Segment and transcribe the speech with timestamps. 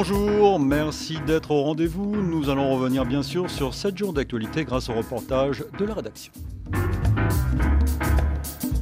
[0.00, 2.14] Bonjour, merci d'être au rendez-vous.
[2.22, 6.32] Nous allons revenir bien sûr sur 7 jours d'actualité grâce au reportage de la rédaction.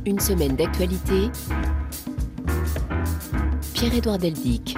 [0.04, 1.30] Une semaine d'actualité.
[3.72, 4.76] Pierre-Édouard Deldic.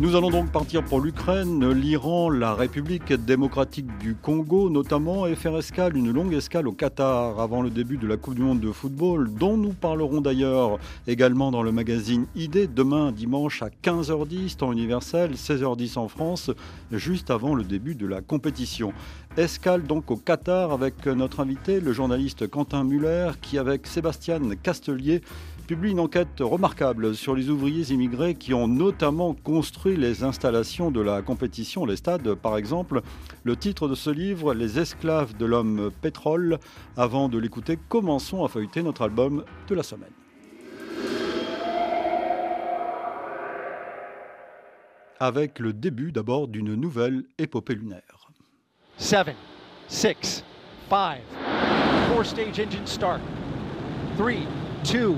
[0.00, 5.54] Nous allons donc partir pour l'Ukraine, l'Iran, la République démocratique du Congo notamment, et faire
[5.58, 8.72] escale, une longue escale au Qatar avant le début de la Coupe du Monde de
[8.72, 14.72] football, dont nous parlerons d'ailleurs également dans le magazine ID demain dimanche à 15h10 temps
[14.72, 16.50] universel, 16h10 en France,
[16.90, 18.94] juste avant le début de la compétition.
[19.36, 25.20] Escale donc au Qatar avec notre invité, le journaliste Quentin Muller, qui avec Sébastien Castelier
[25.70, 31.00] publie une enquête remarquable sur les ouvriers immigrés qui ont notamment construit les installations de
[31.00, 33.02] la compétition, les stades par exemple.
[33.44, 36.58] Le titre de ce livre, Les esclaves de l'homme pétrole.
[36.96, 40.10] Avant de l'écouter, commençons à feuilleter notre album de la semaine.
[45.20, 48.28] Avec le début d'abord d'une nouvelle épopée lunaire.
[48.96, 49.36] 7,
[49.86, 50.44] 6,
[50.90, 51.20] 5,
[52.08, 53.20] 4 stage engine start.
[54.18, 54.32] 3,
[54.82, 55.14] 2,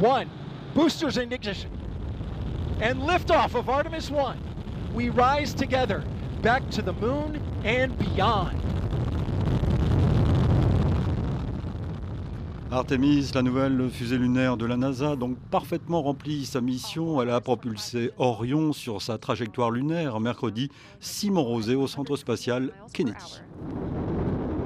[0.00, 0.30] one.
[0.74, 1.70] Boosters in ignition.
[2.80, 4.38] And liftoff of Artemis 1.
[4.94, 6.02] We rise together
[6.42, 8.56] back to the moon and beyond.
[12.72, 17.20] Artemis, la nouvelle fusée lunaire de la NASA, donc parfaitement remplie sa mission.
[17.20, 20.70] Elle a propulsé Orion sur sa trajectoire lunaire mercredi.
[21.00, 23.42] Simon Rosé au centre spatial Kennedy.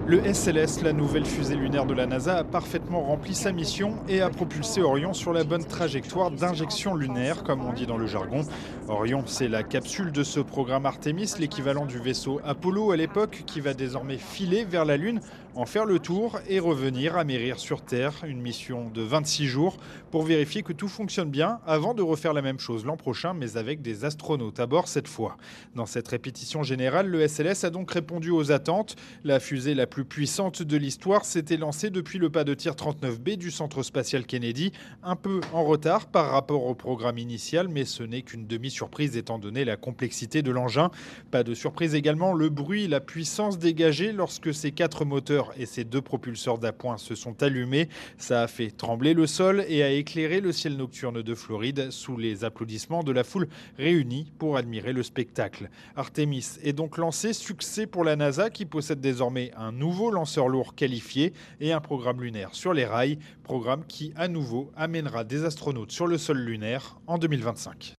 [0.07, 4.21] Le SLS, la nouvelle fusée lunaire de la NASA, a parfaitement rempli sa mission et
[4.21, 8.43] a propulsé Orion sur la bonne trajectoire d'injection lunaire, comme on dit dans le jargon.
[8.87, 13.61] Orion, c'est la capsule de ce programme Artemis, l'équivalent du vaisseau Apollo à l'époque, qui
[13.61, 15.21] va désormais filer vers la Lune,
[15.57, 18.13] en faire le tour et revenir amérir sur Terre.
[18.27, 19.77] Une mission de 26 jours
[20.11, 23.57] pour vérifier que tout fonctionne bien avant de refaire la même chose l'an prochain, mais
[23.57, 25.37] avec des astronautes à bord cette fois.
[25.75, 28.97] Dans cette répétition générale, le SLS a donc répondu aux attentes.
[29.23, 33.37] La fusée la plus puissante de l'histoire s'était lancée depuis le pas de tir 39B
[33.37, 34.73] du centre spatial Kennedy,
[35.03, 39.39] un peu en retard par rapport au programme initial, mais ce n'est qu'une demi-surprise étant
[39.39, 40.91] donné la complexité de l'engin.
[41.31, 45.85] Pas de surprise également, le bruit, la puissance dégagée lorsque ces quatre moteurs et ces
[45.85, 47.89] deux propulseurs d'appoint se sont allumés.
[48.19, 52.17] Ça a fait trembler le sol et a éclairé le ciel nocturne de Floride sous
[52.17, 55.71] les applaudissements de la foule réunie pour admirer le spectacle.
[55.97, 60.75] Artemis est donc lancé, succès pour la NASA qui possède désormais un nouveau lanceur lourd
[60.75, 65.93] qualifié et un programme lunaire sur les rails, programme qui à nouveau amènera des astronautes
[65.93, 67.95] sur le sol lunaire en 2025.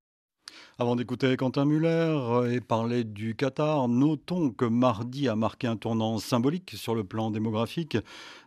[0.78, 6.18] Avant d'écouter Quentin Muller et parler du Qatar, notons que mardi a marqué un tournant
[6.18, 7.98] symbolique sur le plan démographique.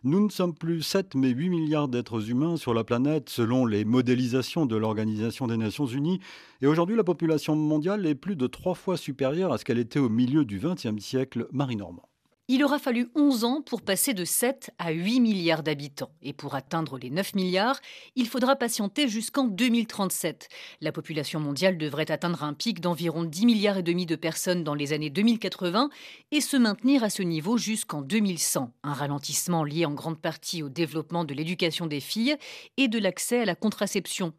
[0.03, 3.83] Nous ne sommes plus 7 mais 8 milliards d'êtres humains sur la planète selon les
[3.83, 6.19] modélisations de l'Organisation des Nations Unies.
[6.61, 9.97] Et aujourd'hui, la population mondiale est plus de trois fois supérieure à ce qu'elle était
[9.97, 12.08] au milieu du XXe siècle, Marie Normand.
[12.51, 16.09] Il aura fallu 11 ans pour passer de 7 à 8 milliards d'habitants.
[16.23, 17.79] Et pour atteindre les 9 milliards,
[18.15, 20.49] il faudra patienter jusqu'en 2037.
[20.81, 24.73] La population mondiale devrait atteindre un pic d'environ 10 milliards et demi de personnes dans
[24.73, 25.91] les années 2080
[26.31, 28.73] et se maintenir à ce niveau jusqu'en 2100.
[28.81, 32.35] Un ralentissement lié en grande partie au développement de l'éducation des filles
[32.77, 34.33] et de l'accès à la contraception.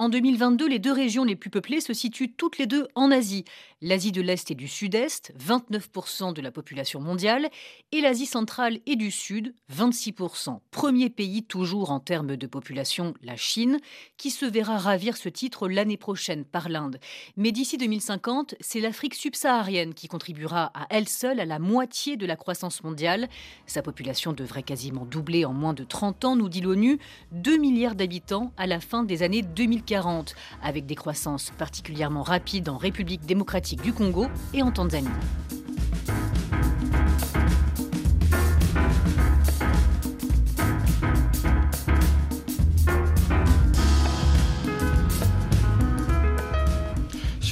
[0.00, 3.44] En 2022, les deux régions les plus peuplées se situent toutes les deux en Asie.
[3.80, 7.50] L'Asie de l'Est et du Sud-Est, 29% de la population mondiale,
[7.92, 10.60] et l'Asie centrale et du Sud, 26%.
[10.70, 13.78] Premier pays toujours en termes de population, la Chine,
[14.16, 16.98] qui se verra ravir ce titre l'année prochaine par l'Inde.
[17.36, 22.24] Mais d'ici 2050, c'est l'Afrique subsaharienne qui contribuera à elle seule à la moitié de
[22.24, 23.28] la croissance mondiale.
[23.66, 26.98] Sa population devrait quasiment doubler en moins de 30 ans, nous dit l'ONU,
[27.32, 32.78] 2 milliards d'habitants à la fin des années 2040, avec des croissances particulièrement rapides en
[32.78, 35.08] République démocratique du Congo et en Tanzanie.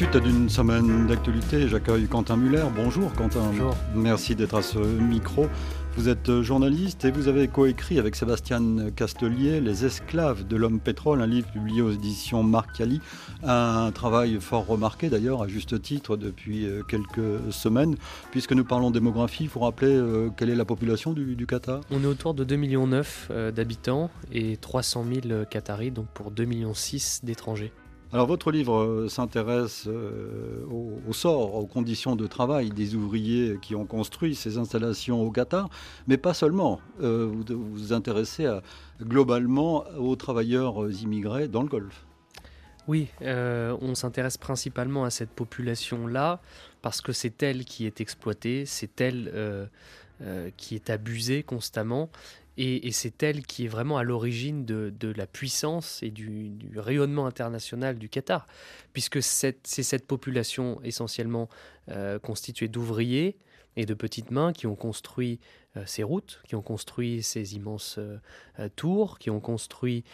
[0.01, 2.65] Suite d'une semaine d'actualité, j'accueille Quentin Muller.
[2.75, 3.43] Bonjour Quentin.
[3.51, 3.77] Bonjour.
[3.95, 5.47] Merci d'être à ce micro.
[5.95, 8.63] Vous êtes journaliste et vous avez coécrit avec Sébastien
[8.97, 13.03] Castelier Les esclaves de l'homme pétrole, un livre publié aux éditions Marcali.
[13.43, 17.97] Un travail fort remarqué d'ailleurs, à juste titre, depuis euh, quelques semaines.
[18.31, 21.83] Puisque nous parlons démographie, il faut rappeler euh, quelle est la population du, du Qatar?
[21.91, 22.91] On est autour de 2,9 millions
[23.31, 26.73] euh, d'habitants et 300 000 Qataris, donc pour 2,6 millions
[27.23, 27.75] d'étrangers.
[28.13, 33.77] Alors votre livre euh, s'intéresse euh, au, sort, aux conditions de travail des ouvriers qui
[33.77, 35.71] ont construit ces installations au Qatar,
[36.09, 36.81] mais pas seulement.
[37.01, 38.49] Euh, vous vous intéressez
[39.01, 42.05] globalement aux travailleurs immigrés dans le Golfe.
[42.89, 46.41] Oui, on s'intéresse principalement à cette population-là
[46.83, 49.71] parce que c'est elle qui est exploitée, c'est elle
[50.57, 52.11] qui est abusée constamment
[52.57, 57.99] et, c'est elle qui est vraiment à l'origine de, la puissance et du, rayonnement international
[57.99, 58.47] du Qatar,
[58.93, 61.49] puisque c'est cette population essentiellement
[62.23, 63.37] constituée d'ouvriers
[63.77, 65.41] et de petites mains qui ont construit
[65.87, 67.99] ces routes, qui ont construit ces immenses
[68.77, 70.05] tours, qui ont construit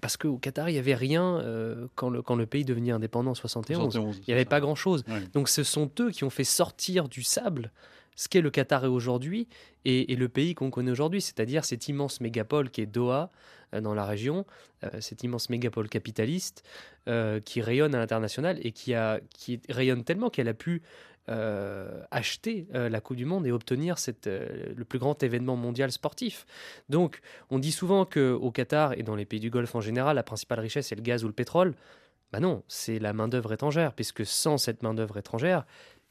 [0.00, 3.32] parce qu'au Qatar, il n'y avait rien euh, quand, le, quand le pays devenait indépendant
[3.32, 3.94] en 71.
[3.94, 5.04] il n'y avait pas grand-chose.
[5.32, 7.72] Donc ce sont eux qui ont fait sortir du sable
[8.18, 9.48] ce qu'est le Qatar aujourd'hui
[9.84, 13.30] et, le pays qu'on connaît aujourd'hui, c'est-à-dire cette immense mégapole qui est Doha
[13.74, 14.44] euh, dans la région,
[14.84, 16.62] euh, cette immense mégapole capitaliste
[17.46, 19.18] qui rayonne à l'international et qui, a,
[19.70, 20.82] rayonne tellement qu'elle a pu
[21.30, 25.92] euh, acheter euh, la Coupe du Monde et obtenir euh, le plus grand événement mondial
[25.92, 26.46] sportif.
[26.88, 30.22] Donc, on dit souvent qu'au Qatar et dans les pays du Golfe en général, la
[30.22, 31.74] principale richesse c'est le gaz ou le pétrole.
[32.32, 35.66] Bah non, c'est la main-d'œuvre étrangère, puisque sans cette main-d'œuvre étrangère,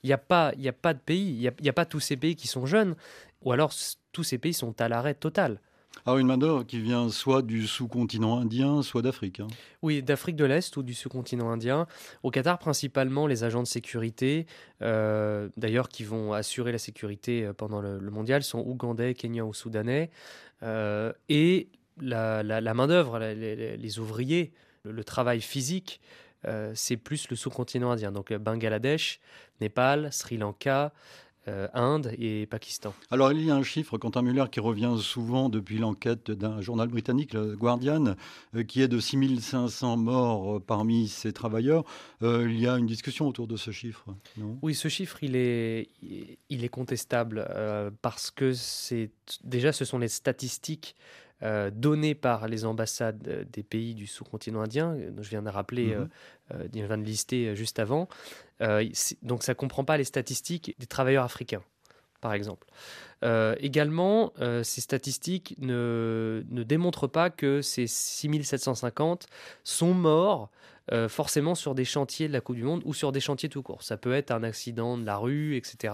[0.07, 2.15] il n'y a, pas, a pas de pays, il n'y a, a, pas tous ces
[2.15, 2.95] pays qui sont jeunes,
[3.43, 3.73] ou alors
[4.13, 5.59] tous ces pays sont à l'arrêt total.
[6.05, 9.41] Alors une main-d'œuvre qui vient soit du sous-continent indien, soit d'Afrique.
[9.41, 9.47] Hein.
[9.81, 11.87] Oui, d'Afrique de l'Est ou du sous-continent indien.
[12.23, 14.45] Au Qatar, principalement les agents de sécurité,
[14.81, 19.53] euh, d'ailleurs qui vont assurer la sécurité euh, pendant le, mondial, sont ougandais, kenyans ou
[19.53, 20.09] soudanais.
[20.63, 21.67] Euh, et
[21.99, 24.53] la, main-d'œuvre, les, ouvriers,
[24.83, 25.99] le, travail physique,
[26.73, 28.11] c'est plus le sous-continent indien.
[28.11, 29.19] Donc Bangladesh,
[29.61, 30.93] Népal, Sri Lanka.
[31.47, 32.93] Euh, Inde et Pakistan.
[33.09, 36.89] Alors il y a un chiffre, Quentin Muller, qui revient souvent depuis l'enquête d'un journal
[36.89, 38.15] britannique, le Guardian,
[38.55, 41.85] euh, qui est de 6500 morts euh, parmi ces travailleurs.
[42.21, 44.59] il y a une discussion autour de ce chiffre, non?
[44.61, 45.87] Oui, ce chiffre, il est,
[46.49, 47.47] il est contestable
[48.01, 49.11] parce que c'est
[49.43, 50.95] déjà, ce sont les statistiques
[51.43, 55.95] euh, données par les ambassades des pays du sous-continent indien, dont je viens de rappeler,
[55.95, 56.09] mhm.
[56.73, 58.07] je viens de lister juste avant.
[58.61, 58.87] Euh,
[59.21, 61.61] donc ça ne comprend pas les statistiques des travailleurs africains,
[62.21, 62.67] par exemple.
[63.23, 69.27] Euh, également, euh, ces statistiques ne, ne, démontrent pas que ces 6750
[69.63, 70.49] sont morts
[71.09, 73.83] forcément sur des chantiers de la Coupe du Monde ou sur des chantiers tout court.
[73.83, 75.93] Ça peut être un accident de la rue, etc.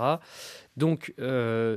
[0.77, 1.15] Donc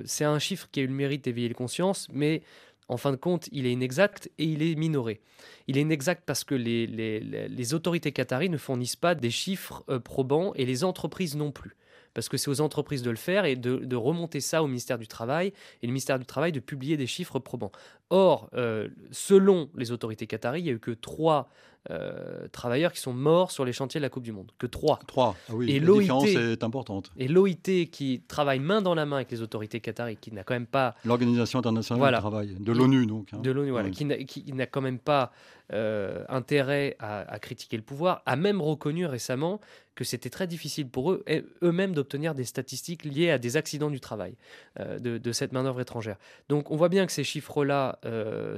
[0.04, 2.42] c'est un chiffre qui a eu le mérite d'éveiller les consciences, mais
[2.88, 5.20] en fin de compte, il est inexact et il est minoré.
[5.66, 10.52] Il est inexact parce que les, autorités qataries ne fournissent pas des chiffres euh, probants
[10.54, 11.76] et les entreprises non plus.
[12.14, 15.06] Parce que c'est aux entreprises de le faire et de, remonter ça au ministère du
[15.06, 15.48] Travail
[15.82, 17.72] et le ministère du Travail de publier des chiffres probants.
[18.08, 21.50] Or, euh, selon les autorités qataries, il n'y a eu que trois
[21.90, 24.50] euh, travailleurs qui sont morts sur les chantiers de la Coupe du Monde.
[24.58, 24.98] Que trois.
[25.06, 27.12] Trois, ah oui, et la différence est importante.
[27.16, 30.54] Et l'OIT qui travaille main dans la main avec les autorités qataries, qui n'a quand
[30.54, 30.94] même pas...
[31.04, 33.28] L'Organisation internationale du travail, de l'ONU donc.
[33.32, 33.38] Hein.
[33.38, 35.32] De l'ONU, voilà, qui n'a quand même pas
[35.72, 39.60] euh, intérêt à, critiquer le pouvoir, a même reconnu récemment
[39.94, 41.24] que c'était très difficile pour eux,
[41.62, 44.36] eux-mêmes, d'obtenir des statistiques liées à des accidents du travail
[44.78, 46.18] euh, de, cette main-d'œuvre étrangère.
[46.48, 47.98] Donc on voit bien que ces chiffres-là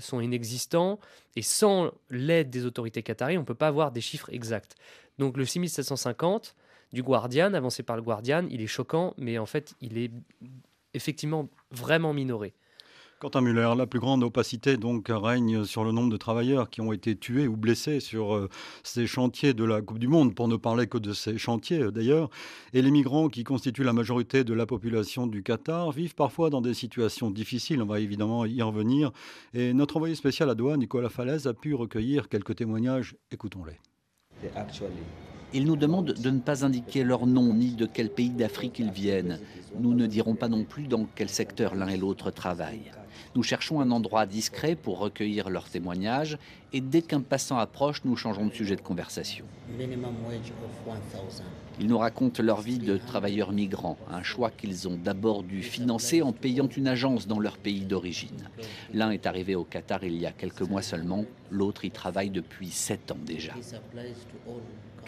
[0.00, 0.98] sont inexistants
[1.36, 4.74] et sans l'aide des autorités qataries, on ne peut pas avoir des chiffres exacts.
[5.18, 6.54] Donc le 6750
[6.92, 10.10] du Guardian, avancé par le Guardian, il est choquant, mais en fait, il est
[10.94, 12.54] effectivement vraiment minoré.
[13.20, 16.92] Quentin Muller, la plus grande opacité donc règne sur le nombre de travailleurs qui ont
[16.92, 18.48] été tués ou blessés sur euh,
[18.84, 21.90] ces chantiers de la Coupe du Monde, pour ne parler que de ces chantiers euh,
[21.90, 22.30] d'ailleurs.
[22.74, 26.60] Et les migrants qui constituent la majorité de la population du Qatar vivent parfois dans
[26.60, 27.82] des situations difficiles.
[27.82, 29.10] On va évidemment y revenir.
[29.52, 33.16] Et notre envoyé spécial à Doha, Nicolas Falaise, a pu recueillir quelques témoignages.
[33.32, 33.80] Écoutons-les.
[35.54, 38.90] Ils nous demandent de ne pas indiquer leur nom ni de quel pays d'Afrique ils
[38.90, 39.40] viennent.
[39.78, 42.92] Nous ne dirons pas non plus dans quel secteur l'un et l'autre travaillent.
[43.34, 46.38] Nous cherchons un endroit discret pour recueillir leurs témoignages
[46.72, 49.44] et dès qu'un passant approche, nous changeons de sujet de conversation.
[51.80, 56.22] Ils nous racontent leur vie de travailleurs migrants, un choix qu'ils ont d'abord dû financer
[56.22, 58.48] en payant une agence dans leur pays d'origine.
[58.92, 62.70] L'un est arrivé au Qatar il y a quelques mois seulement, l'autre y travaille depuis
[62.70, 63.52] sept ans déjà.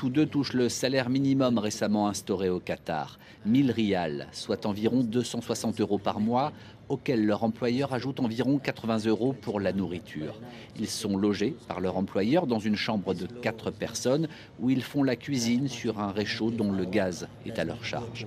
[0.00, 5.78] Tous deux touchent le salaire minimum récemment instauré au Qatar, 1000 rials, soit environ 260
[5.82, 6.52] euros par mois,
[6.88, 10.40] auxquels leur employeur ajoute environ 80 euros pour la nourriture.
[10.78, 14.28] Ils sont logés par leur employeur dans une chambre de 4 personnes
[14.58, 18.26] où ils font la cuisine sur un réchaud dont le gaz est à leur charge.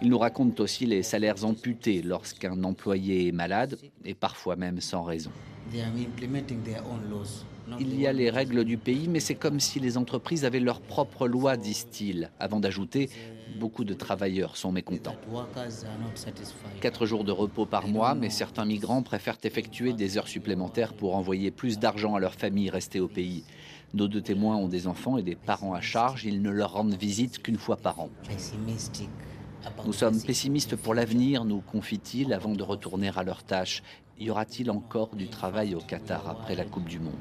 [0.00, 5.02] Ils nous racontent aussi les salaires amputés lorsqu'un employé est malade et parfois même sans
[5.02, 5.30] raison.
[7.80, 10.80] Il y a les règles du pays, mais c'est comme si les entreprises avaient leurs
[10.80, 13.10] propres lois, disent-ils, avant d'ajouter
[13.56, 15.16] beaucoup de travailleurs sont mécontents.
[16.80, 21.16] Quatre jours de repos par mois, mais certains migrants préfèrent effectuer des heures supplémentaires pour
[21.16, 23.44] envoyer plus d'argent à leur famille restée au pays.
[23.94, 26.24] Nos deux témoins ont des enfants et des parents à charge.
[26.24, 28.10] Ils ne leur rendent visite qu'une fois par an.
[29.84, 33.82] Nous sommes pessimistes pour l'avenir, nous confie-t-il, avant de retourner à leur tâche.
[34.18, 37.14] Y aura-t-il encore du travail au Qatar après la Coupe du Monde?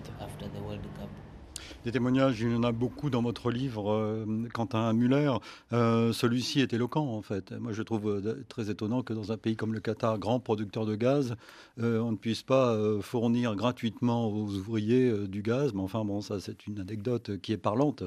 [1.83, 5.31] Des témoignages, il y en a beaucoup dans votre livre, euh, Quentin Muller.
[5.73, 7.51] Euh, Celui-ci est éloquent, en fait.
[7.51, 10.85] Moi, je trouve euh, très étonnant que dans un pays comme le Qatar, grand producteur
[10.85, 11.35] de gaz,
[11.79, 15.73] euh, on ne puisse pas fournir gratuitement aux ouvriers du gaz.
[15.73, 18.03] Mais enfin, bon, ça, c'est une anecdote qui est parlante.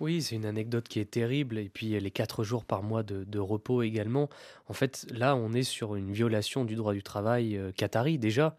[0.00, 1.58] Oui, c'est une anecdote qui est terrible.
[1.58, 4.28] Et puis les quatre jours par mois de, repos également.
[4.66, 8.56] En fait, là, on est sur une violation du droit du travail qatari déjà,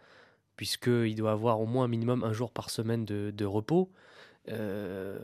[0.56, 3.92] puisqu'il doit avoir au moins un minimum un jour par semaine de repos.
[4.50, 5.20] Euh,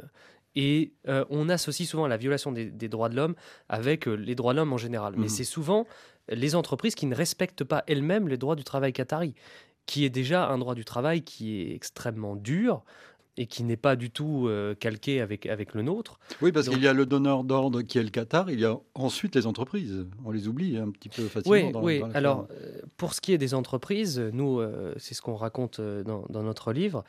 [0.55, 3.35] et euh, on associe souvent la violation des, droits de l'homme
[3.69, 5.13] avec euh, les droits de l'homme en général.
[5.15, 5.29] Mais mhm.
[5.29, 5.87] c'est souvent
[6.27, 9.33] les entreprises qui ne respectent pas elles-mêmes les droits du travail qatari,
[9.85, 12.83] qui est déjà un droit du travail qui est extrêmement dur,
[13.37, 16.19] et qui n'est pas du tout euh, calqué avec, avec le nôtre.
[16.41, 18.77] Oui, parce qu'il y a le donneur d'ordre qui est le Qatar, il y a
[18.93, 20.05] ensuite les entreprises.
[20.25, 21.81] On les oublie un petit peu facilement.
[21.81, 22.11] Oui, oui.
[22.13, 26.25] alors euh, pour ce qui est des entreprises, nous, euh, c'est ce qu'on raconte dans,
[26.29, 27.03] dans, notre livre,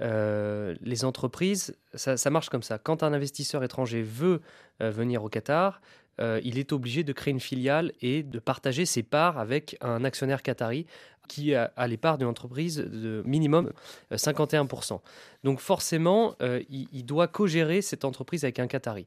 [0.00, 2.78] les entreprises, ça, ça, marche comme ça.
[2.78, 4.40] Quand un investisseur étranger veut
[4.80, 5.80] venir au Qatar,
[6.20, 10.42] il est obligé de créer une filiale et de partager ses parts avec un actionnaire
[10.42, 10.86] qatari
[11.28, 13.70] qui a, les parts d'une entreprise de minimum
[14.10, 14.94] 51%.
[14.94, 14.96] Euh,
[15.44, 19.06] donc forcément, euh, il, doit co-gérer cette entreprise avec un Qatari.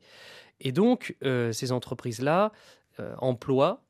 [0.61, 2.53] Et donc, euh, ces entreprises-là
[3.17, 3.81] emploient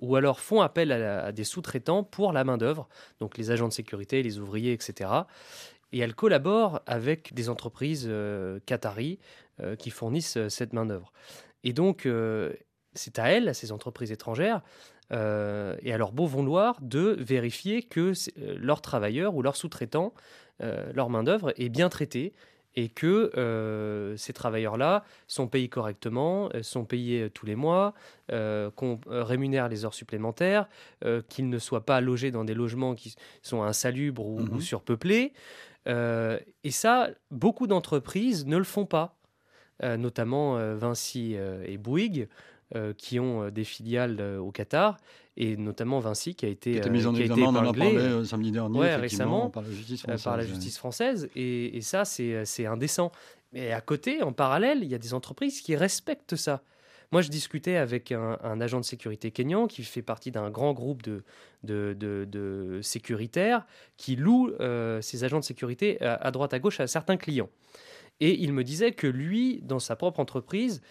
[0.00, 2.88] ou alors font appel à, des sous-traitants pour la main-d'œuvre,
[3.20, 5.08] donc les agents de sécurité, les ouvriers, etc.
[5.92, 8.10] Et elles collaborent avec des entreprises
[8.66, 9.20] qataris
[9.78, 11.12] qui fournissent cette main-d'œuvre.
[11.64, 12.08] Et donc,
[12.94, 14.62] c'est à elles, à ces entreprises étrangères,
[15.12, 20.14] euh, et à leur beau vouloir de vérifier que euh, leurs travailleurs ou leurs sous-traitants,
[20.62, 22.32] euh, leur main-d'œuvre est bien traitée
[22.76, 27.94] et que ces travailleurs-là sont payés correctement, sont payés tous les mois,
[28.28, 30.68] qu'on rémunère les heures supplémentaires,
[31.28, 35.32] qu'ils ne soient pas logés dans des logements qui sont insalubres ou, ou mmh surpeuplés.
[35.88, 39.19] et ça, beaucoup d'entreprises ne le font pas,
[39.82, 42.28] notamment Vinci et Bouygues.
[42.76, 44.96] Euh, qui ont euh, des filiales euh, au Qatar,
[45.36, 48.52] et notamment Vinci qui a été, qui mise en examen, on en a parlé samedi
[48.52, 50.22] dernier, récemment, par la justice française.
[50.22, 53.10] Par la justice française et, et ça, c'est indécent.
[53.52, 56.62] Mais à côté, en parallèle, il y a des entreprises qui respectent ça.
[57.10, 61.02] Moi, je discutais avec un, agent de sécurité kényan qui fait partie d'un grand groupe
[61.02, 61.24] de,
[61.64, 64.52] de, de, sécuritaires qui loue
[65.00, 67.50] ses agents de sécurité à, à, droite à gauche à certains clients.
[68.20, 70.82] Et il me disait que lui, dans sa propre entreprise,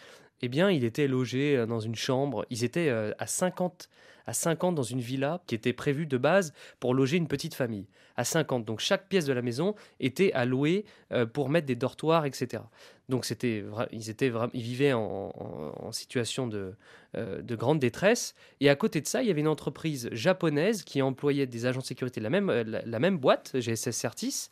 [0.41, 2.45] eh bien, il était logé euh, dans une chambre.
[2.49, 3.89] Ils étaient euh, à 50,
[4.25, 7.87] à 50 dans une villa qui était prévue de base pour loger une petite famille.
[8.15, 8.65] À 50.
[8.65, 12.63] Donc, chaque pièce de la maison était allouée euh, pour mettre des dortoirs, etc.
[13.09, 16.75] Donc, c'était, ils, étaient, ils vivaient en, situation de,
[17.15, 18.35] de, grande détresse.
[18.59, 21.79] Et à côté de ça, il y avait une entreprise japonaise qui employait des agents
[21.79, 24.49] de sécurité de la même, la, même boîte, GSS Certis.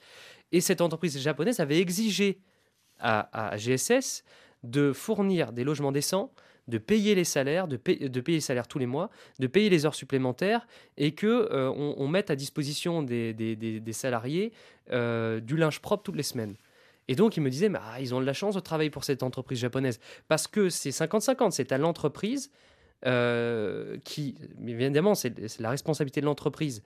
[0.52, 2.40] Et cette entreprise japonaise avait exigé
[3.00, 4.24] à, GSS
[4.64, 6.32] de fournir des logements décents,
[6.68, 9.96] de payer les salaires, de, payer les salaires tous les mois, de payer les heures
[9.96, 14.52] supplémentaires et que euh, on, mette à disposition des, salariés
[14.92, 16.56] euh, du linge propre toutes les semaines.
[17.08, 19.24] Et donc, il me disait, ah, ils ont de la chance de travailler pour cette
[19.24, 20.02] entreprise japonaise.
[20.28, 22.52] Parce que c'est 50-50, c'est à l'entreprise
[23.06, 24.36] euh, qui,
[24.66, 26.84] évidemment, c'est la responsabilité de l'entreprise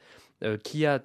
[0.63, 1.03] qui a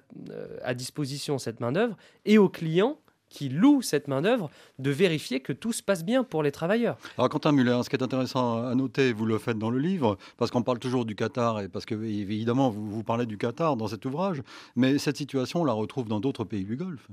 [0.63, 1.95] à disposition cette main-d'œuvre,
[2.25, 2.97] et au client
[3.29, 6.97] qui loue cette main-d'œuvre de vérifier que tout se passe bien pour les travailleurs.
[7.17, 10.17] Alors, Quentin Muller, ce qui est intéressant à noter, vous le faites dans le livre,
[10.37, 13.75] parce qu'on parle toujours du Qatar, et parce que, évidemment, vous, vous parlez du Qatar
[13.75, 14.41] dans cet ouvrage,
[14.75, 17.07] mais cette situation, on la retrouve dans d'autres pays du Golfe.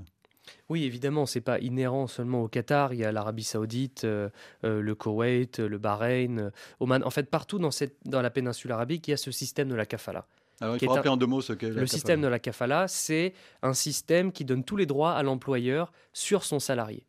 [0.68, 2.92] Oui, évidemment, c'est pas inhérent seulement au Qatar.
[2.92, 4.28] Il y a l'Arabie Saoudite, euh,
[4.64, 7.02] euh, le Koweït, le Bahreïn, Oman.
[7.04, 9.75] En fait, partout dans, cette, dans la péninsule arabique, il y a ce système de
[9.75, 10.26] la kafala.
[10.61, 13.34] Alors, il faut rappeler en deux mots ce qu'est Le système de la kafala, c'est
[13.62, 17.06] un système qui donne tous les droits à l'employeur sur son salarié.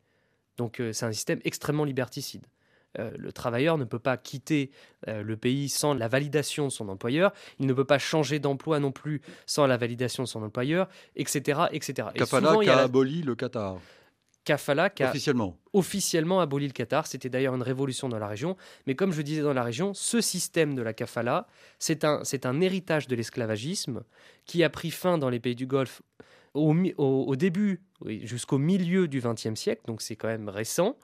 [0.56, 2.46] Donc euh, c'est un système extrêmement liberticide.
[2.98, 4.70] Euh, le travailleur ne peut pas quitter
[5.06, 7.32] euh, le pays sans la validation de son employeur.
[7.58, 11.60] Il ne peut pas changer d'emploi non plus sans la validation de son employeur, etc.
[11.72, 12.08] etc.
[12.14, 13.78] Kafala qui a aboli le Qatar.
[14.46, 15.58] Kafala qui a officiellement.
[15.72, 17.06] officiellement aboli le Qatar.
[17.06, 18.56] C'était d'ailleurs une révolution dans la région.
[18.86, 21.48] Mais comme je disais dans la région, ce système de la Kafala,
[21.78, 24.04] c'est un, c'est un héritage de l'esclavagisme
[24.46, 26.00] qui a pris fin dans les pays du Golfe
[26.54, 29.82] au, au, début, jusqu'au milieu du XXe siècle.
[29.86, 30.96] Donc c'est quand même récent.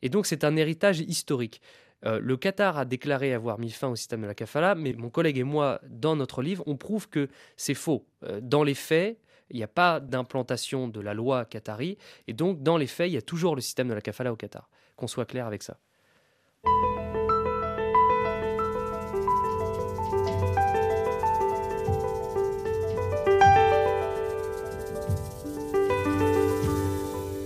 [0.00, 1.60] Et donc c'est un héritage historique.
[2.06, 5.10] Euh, le Qatar a déclaré avoir mis fin au système de la kafala, mais mon
[5.10, 8.06] collègue et moi, dans notre livre, on prouve que c'est faux.
[8.22, 9.18] Euh, dans les faits,
[9.50, 11.98] Il n'y a pas d'implantation de la loi qatari.
[12.26, 14.36] Et donc, dans les faits, il y a toujours le système de la kafala au
[14.36, 14.68] Qatar.
[14.96, 15.78] Qu'on soit clair avec ça.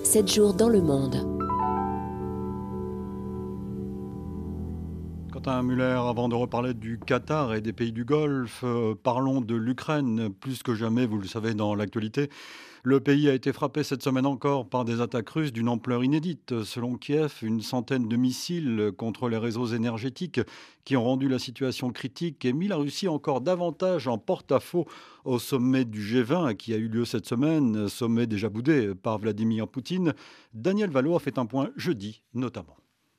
[0.05, 1.30] «7 jours dans le monde.
[5.43, 9.55] Quentin Muller, avant de reparler du Qatar et des pays du Golfe, euh, parlons de
[9.55, 10.29] l'Ukraine.
[10.29, 12.29] Plus que jamais, vous le savez dans l'actualité,
[12.83, 16.63] le pays a été frappé cette semaine encore par des attaques russes d'une ampleur inédite.
[16.65, 20.43] Selon Kiev, une centaine de missiles contre les réseaux énergétiques
[20.85, 24.87] qui ont rendu la situation critique et mis la Russie encore davantage en porte-à-faux
[25.25, 29.69] au sommet du G20 qui a eu lieu cette semaine, sommet déjà boudé par Vladimir
[29.69, 30.13] Poutine.
[30.53, 32.77] Daniel Valo a fait un point jeudi notamment.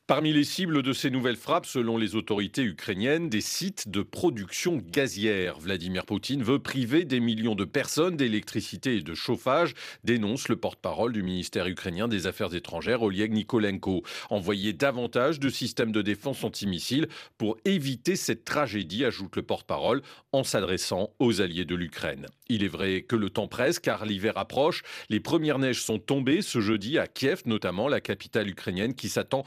[0.08, 4.82] Parmi les cibles de ces nouvelles frappes, selon les autorités ukrainiennes, des sites de production
[4.86, 5.58] gazière.
[5.58, 11.14] Vladimir Poutine veut priver des millions de personnes d'électricité et de chauffage, dénonce le porte-parole
[11.14, 14.04] du ministère ukrainien des Affaires étrangères, Oleg Nikolenko.
[14.30, 20.02] Envoyer davantage de systèmes de défense antimissiles pour éviter cette tragédie, ajoute le porte-parole,
[20.34, 22.26] en s'adressant aux alliés de l'Ukraine.
[22.50, 24.84] Il est vrai que le temps presse car l'hiver approche.
[25.10, 29.46] Les premières neiges sont tombées ce jeudi à Kiev, notamment la capitale ukrainienne, qui s'attend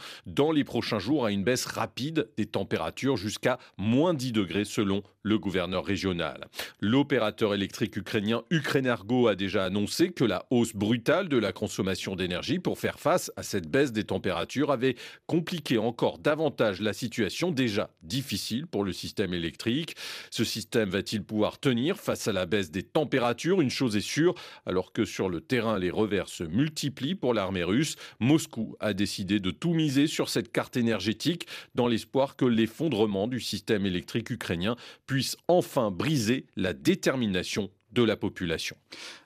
[0.52, 5.38] les prochains jours à une baisse rapide des températures jusqu'à moins 10 degrés selon le
[5.38, 6.48] gouverneur régional.
[6.80, 12.58] L'opérateur électrique ukrainien Ukrenergo a déjà annoncé que la hausse brutale de la consommation d'énergie
[12.58, 14.96] pour faire face à cette baisse des températures avait
[15.26, 19.96] compliqué encore davantage la situation déjà difficile pour le système électrique.
[20.30, 23.60] Ce système va-t-il pouvoir tenir face à la baisse des températures?
[23.60, 24.34] Une chose est sûre,
[24.66, 29.40] alors que sur le terrain les revers se multiplient pour l'armée russe, Moscou a décidé
[29.40, 34.76] de tout miser sur cette carte énergétique dans l'espoir que l'effondrement du système électrique ukrainien
[35.06, 38.76] puisse enfin briser la détermination de la population.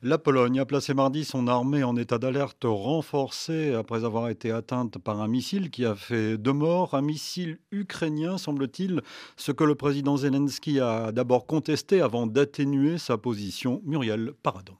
[0.02, 4.98] La Pologne a placé mardi son armée en état d'alerte renforcée après avoir été atteinte
[4.98, 9.00] par un missile qui a fait deux morts, un missile ukrainien semble-t-il,
[9.36, 13.80] ce que le président Zelensky a d'abord contesté avant d'atténuer sa position.
[13.86, 14.76] Muriel Paradon.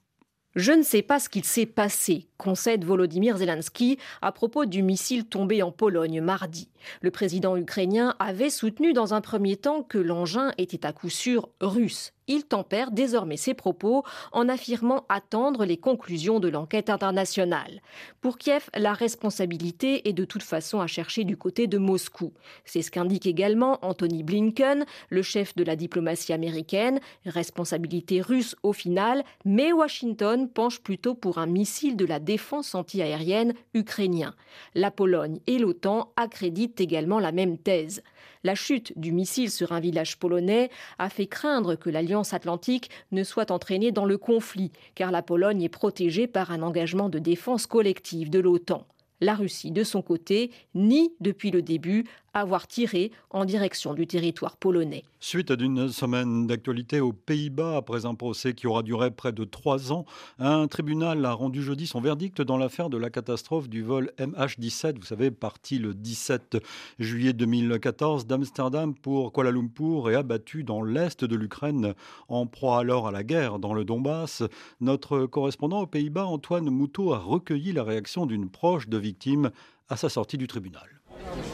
[0.55, 5.27] Je ne sais pas ce qu'il s'est passé, concède Volodymyr Zelensky à propos du missile
[5.27, 6.71] tombé en Pologne mardi.
[7.03, 11.51] Le président ukrainien avait soutenu dans un premier temps que l'engin était à coup sûr
[11.61, 12.15] russe.
[12.29, 17.81] Il tempère désormais ses propos en affirmant attendre les conclusions de l'enquête internationale.
[18.21, 22.33] Pour Kiev, la responsabilité est de toute façon à chercher du côté de Moscou.
[22.65, 27.01] C'est ce qu'indique également Anthony Blinken, le chef de la diplomatie américaine.
[27.25, 33.55] Responsabilité russe au final, mais Washington penche plutôt pour un missile de la défense antiaérienne
[33.73, 34.35] ukrainien.
[34.75, 38.03] La Pologne et l'OTAN accréditent également la même thèse.
[38.45, 43.25] La chute du missile sur un village polonais a fait craindre que l'Alliance atlantique ne
[43.25, 47.67] soit entraînée dans le conflit, car la Pologne est protégée par un engagement de défense
[47.67, 48.87] collective de l'OTAN.
[49.21, 52.05] La Russie, de son côté, nie depuis le début
[52.41, 55.05] avoir tiré en direction du territoire polonais.
[55.21, 59.93] Suite d'une semaine d'actualité aux Pays-Bas, après un procès qui aura duré près de trois
[59.93, 60.05] ans,
[60.39, 64.99] un tribunal a rendu jeudi son verdict dans l'affaire de la catastrophe du vol MH17,
[64.99, 66.59] vous savez, parti le 17
[66.99, 71.95] juillet 2014 d'Amsterdam pour Kuala Lumpur et abattu dans l'est de l'Ukraine,
[72.29, 74.45] en proie alors à la guerre dans le Donbass.
[74.81, 79.51] Notre correspondant aux Pays-Bas, Antoine Moutot, a recueilli la réaction d'une proche de victime
[79.89, 80.98] à sa sortie du tribunal.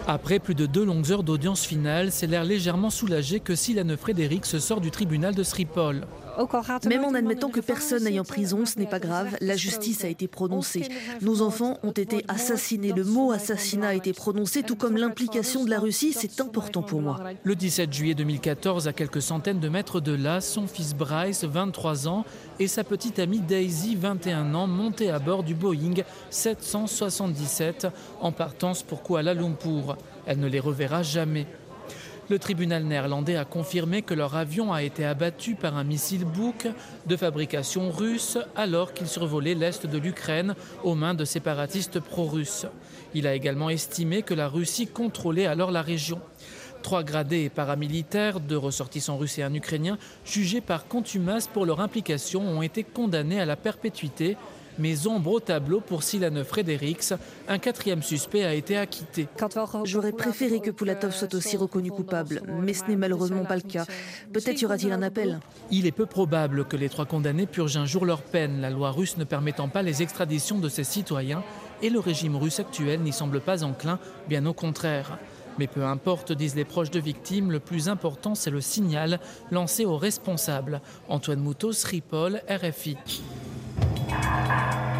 [0.06, 4.46] Après plus de deux longues heures d'audience finale, c'est l'air légèrement soulagé que Silane Frédéric
[4.46, 6.06] se sort du tribunal de Sripol.
[6.86, 10.08] Même en admettant que personne n'aille en prison, ce n'est pas grave, la justice a
[10.08, 10.88] été prononcée.
[11.20, 12.92] Nos enfants ont été assassinés.
[12.92, 17.00] Le mot assassinat a été prononcé, tout comme l'implication de la Russie, c'est important pour
[17.00, 17.20] moi.
[17.42, 22.08] Le 17 juillet 2014, à quelques centaines de mètres de là, son fils Bryce, 23
[22.08, 22.24] ans,
[22.58, 27.88] et sa petite amie Daisy, 21 ans, montaient à bord du Boeing 777
[28.20, 29.96] en partance pour Kuala Lumpur.
[30.26, 31.46] Elle ne les reverra jamais.
[32.30, 36.68] Le tribunal néerlandais a confirmé que leur avion a été abattu par un missile Buk
[37.06, 42.64] de fabrication russe alors qu'il survolait l'est de l'Ukraine aux mains de séparatistes pro-russes.
[43.12, 46.18] Il a également estimé que la Russie contrôlait alors la région.
[46.82, 52.40] Trois gradés paramilitaires, deux ressortissants russes et un ukrainien, jugés par contumace pour leur implication,
[52.40, 54.38] ont été condamnés à la perpétuité
[54.78, 57.14] mais ombre au tableau pour Silane Fredericks,
[57.48, 59.28] un quatrième suspect a été acquitté.
[59.84, 63.84] J'aurais préféré que Poulatov soit aussi reconnu coupable, mais ce n'est malheureusement pas le cas.
[64.32, 67.86] Peut-être y aura-t-il un appel Il est peu probable que les trois condamnés purgent un
[67.86, 71.42] jour leur peine, la loi russe ne permettant pas les extraditions de ses citoyens,
[71.82, 75.18] et le régime russe actuel n'y semble pas enclin, bien au contraire.
[75.58, 79.84] Mais peu importe, disent les proches de victimes, le plus important c'est le signal lancé
[79.84, 80.80] aux responsables.
[81.08, 82.96] Antoine Moutos, Ripoll, RFI.
[84.34, 84.93] Música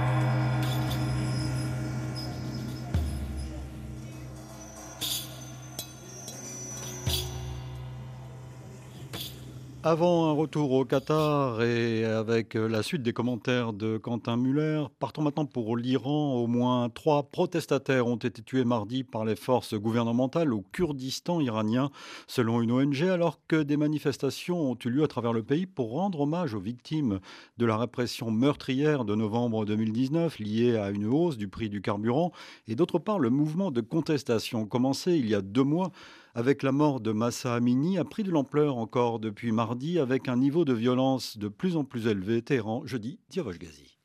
[9.87, 15.21] Avant un retour au Qatar et avec la suite des commentaires de Quentin Muller, partons
[15.21, 16.37] maintenant pour l'Iran.
[16.37, 21.91] Au moins trois protestataires ont été tués mardi par les forces gouvernementales au Kurdistan iranien,
[22.27, 25.91] selon une ONG, alors que des manifestations ont eu lieu à travers le pays pour
[25.91, 27.21] rendre hommage aux victimes
[27.59, 32.33] de la répression meurtrière de novembre 2019 liée à une hausse du prix du carburant
[32.69, 35.93] et d'autre part le mouvement de contestation commencé il y a deux mois
[36.35, 40.37] avec la mort de Massa Amini, a pris de l'ampleur encore depuis mardi avec un
[40.37, 42.43] niveau de violence de plus en plus élevé.
[42.43, 43.57] Téhéran, jeudi, Diavosh.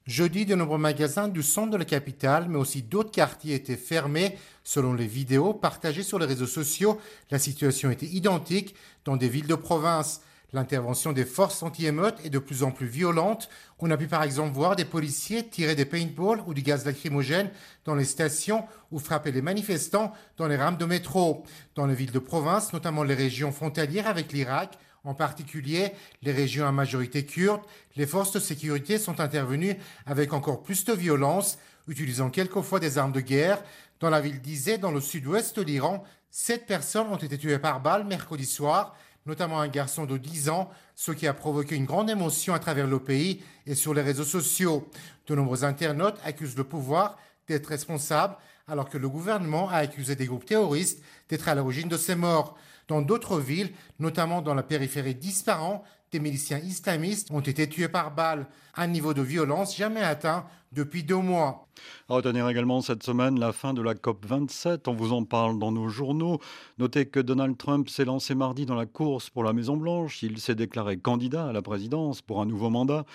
[0.06, 4.38] Jeudi, de nombreux magasins du centre de la capitale, mais aussi d'autres quartiers étaient fermés.
[4.63, 7.00] Selon les vidéos partagées sur les réseaux sociaux,
[7.32, 10.22] la situation était identique dans des villes de province.
[10.52, 13.50] L'intervention des forces anti-émeutes est de plus en plus violente.
[13.78, 17.52] On a pu par exemple voir des policiers tirer des paintballs ou du gaz lacrymogène
[17.86, 21.44] dans les stations ou frapper les manifestants dans les rames de métro.
[21.76, 25.92] Dans les villes de province, notamment les régions frontalières avec l'Irak, en particulier
[26.24, 27.62] les régions à majorité kurde,
[27.96, 33.12] les forces de sécurité sont intervenues avec encore plus de violence, utilisant quelquefois des armes
[33.12, 33.62] de guerre.
[34.00, 37.82] Dans la ville d'Izé, dans le sud-ouest de l'Iran, sept personnes ont été tuées par
[37.82, 38.96] balle mercredi soir
[39.30, 42.88] notamment un garçon de 10 ans, ce qui a provoqué une grande émotion à travers
[42.88, 44.89] le pays et sur les réseaux sociaux.
[45.28, 47.15] De nombreux internautes accusent le pouvoir
[47.48, 48.36] d'être responsable,
[48.68, 52.58] alors que le gouvernement a accusé des groupes terroristes d'être à l'origine de ces morts.
[52.88, 58.15] Dans d'autres villes, notamment dans la périphérie d'Isparan, des miliciens islamistes ont été tués par
[58.15, 61.66] balles, un niveau de violence jamais atteint depuis deux mois.
[62.10, 64.82] Retenir également cette semaine la fin de la COP27.
[64.88, 66.40] On vous en parle dans nos journaux.
[66.78, 70.22] Notez que Donald Trump s'est lancé mardi dans la course pour la Maison-Blanche.
[70.24, 73.06] Il s'est déclaré candidat à la présidence pour un nouveau mandat.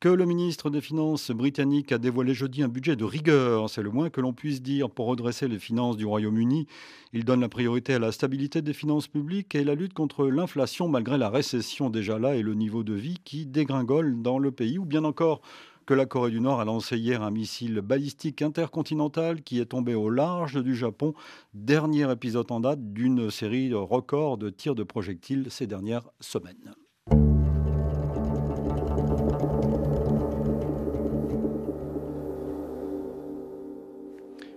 [0.00, 3.68] Que le ministre des Finances britannique a dévoilé jeudi un budget de rigueur.
[3.68, 6.66] C'est le moins que l'on puisse dire pour redresser les finances du Royaume-Uni.
[7.12, 10.88] Il donne la priorité à la stabilité des finances publiques et la lutte contre l'inflation
[10.88, 14.78] malgré la récession déjà là et le niveau de vie qui dégringole dans le pays
[14.78, 15.42] ou bien encore
[15.86, 19.94] que la Corée du Nord a lancé hier un missile balistique intercontinental qui est tombé
[19.94, 21.14] au large du Japon,
[21.54, 26.74] dernier épisode en date d'une série record de tirs de projectiles ces dernières semaines.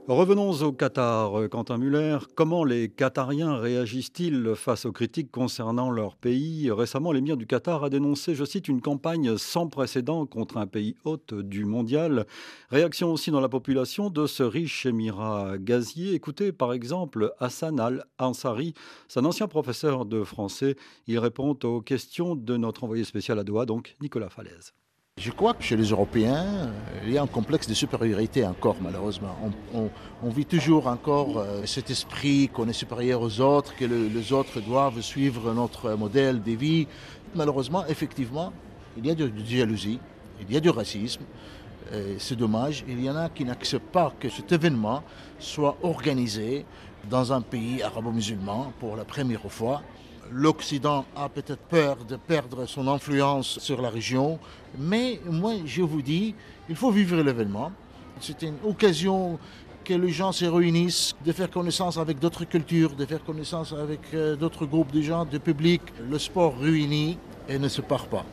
[0.07, 2.19] Revenons au Qatar, euh, Quentin Muller.
[2.35, 6.69] Comment les Qatariens réagissent-ils face aux critiques concernant leur pays?
[6.69, 10.95] Récemment, l'émir du Qatar a dénoncé, je cite, une campagne sans précédent contre un pays
[11.05, 12.27] hôte du mondial.
[12.69, 16.13] Réaction aussi dans la population de ce riche émirat gazier.
[16.13, 18.75] Écoutez par exemple Hassan Al-Ansari,
[19.15, 20.75] un ancien professeur de français.
[21.07, 24.71] Il répond aux questions de notre envoyé spécial à Doha, donc Nicolas Falaise.
[25.17, 26.73] Je crois que chez les Européens,
[27.05, 29.33] il y a un complexe de supériorité encore, malheureusement.
[29.73, 34.59] On, vit toujours encore euh, cet esprit qu'on est supérieur aux autres, que les autres
[34.59, 36.87] doivent suivre notre modèle de vie.
[37.33, 38.51] Malheureusement, effectivement,
[38.97, 40.01] il y a de, de jalousie,
[40.41, 41.23] il y a du racisme.
[42.17, 42.83] C'est dommage.
[42.85, 45.01] Il y en a qui n'acceptent pas que cet événement
[45.39, 46.65] soit organisé
[47.09, 49.81] dans un pays arabo-musulman pour la première fois
[50.31, 54.39] l'Occident a peut-être peur de perdre son influence sur la région,
[54.77, 56.35] mais moi je vous dis,
[56.69, 57.71] il faut vivre l'événement.
[58.19, 59.37] C'est une occasion
[59.83, 63.99] que les gens se réunissent, de faire connaissance avec d'autres cultures, de faire connaissance avec
[64.13, 65.81] euh, d'autres groupes de gens, de public.
[66.09, 68.25] Le sport réunit et ne se part pas.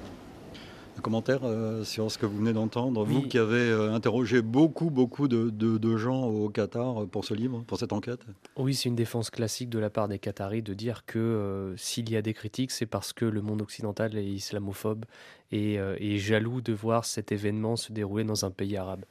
[0.99, 4.91] Un commentaire euh, sur ce que vous venez d'entendre, vous qui avez euh, interrogé beaucoup,
[4.91, 8.21] beaucoup de, gens au Qatar pour ce livre, pour cette enquête
[8.57, 12.11] Oui, c'est une défense classique de la part des Qataris de dire que euh, s'il
[12.11, 15.05] y a des critiques, c'est parce que le monde occidental est islamophobe
[15.51, 19.05] et, et, jaloux de voir cet événement se dérouler dans un pays arabe.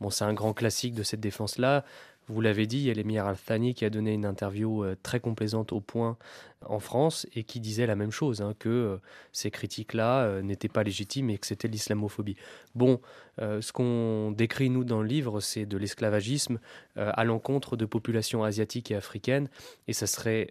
[0.00, 1.84] Bon, c'est un grand classique de cette défense-là.
[2.28, 5.18] Vous l'avez dit, il y a l'émir Al-Thani qui a donné une interview euh, très
[5.18, 6.18] complaisante au point
[6.66, 8.96] en France et qui disait la même chose, hein, que euh,
[9.32, 12.36] ces critiques-là euh, n'étaient pas légitimes et que c'était l'islamophobie.
[12.74, 13.00] Bon,
[13.38, 16.58] ce qu'on décrit nous dans le livre, c'est de l'esclavagisme
[16.96, 19.48] à l'encontre de populations asiatiques et africaines,
[19.86, 20.50] et ça serait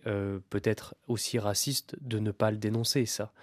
[0.50, 3.34] peut-être aussi raciste de ne pas le dénoncer, ça.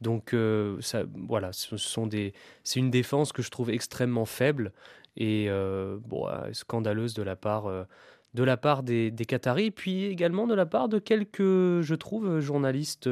[0.00, 0.34] Donc,
[0.80, 4.72] ça, voilà, ce sont des, c'est une défense que je trouve extrêmement faible
[5.16, 7.84] et euh, euh, scandaleuse de la part, euh,
[8.34, 12.40] de la part des, des, Qataris, puis également de la part de quelques, je trouve,
[12.40, 13.08] journalistes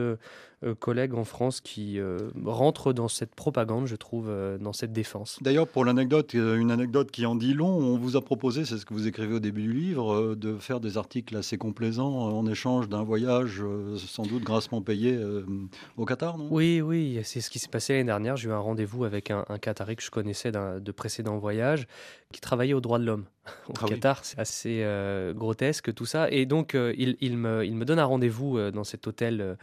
[0.79, 1.99] collègues en France qui
[2.45, 5.39] rentrent dans cette propagande, je trouve, dans cette défense.
[5.41, 8.87] D'ailleurs, pour l'anecdote, une anecdote qui en dit long, on vous a proposé, c'est ce
[8.87, 12.89] que vous écrivez au début du livre, de faire des articles assez complaisants en échange
[12.89, 13.63] d'un voyage
[13.97, 15.19] sans doute grassement payé
[15.97, 16.49] au Qatar, non?
[16.51, 18.37] Oui, oui, c'est ce qui s'est passé l'année dernière.
[18.37, 21.87] J'ai eu un rendez-vous avec un, un Qatari que je connaissais de précédents voyages
[22.33, 23.25] qui travaillait aux droits de l'homme
[23.69, 23.91] au Ah oui.
[23.91, 24.25] Qatar.
[24.25, 26.31] C'est assez euh, grotesque tout ça.
[26.31, 29.41] Et donc, euh, il, il me, il me donne un rendez-vous euh, dans cet hôtel
[29.41, 29.55] euh,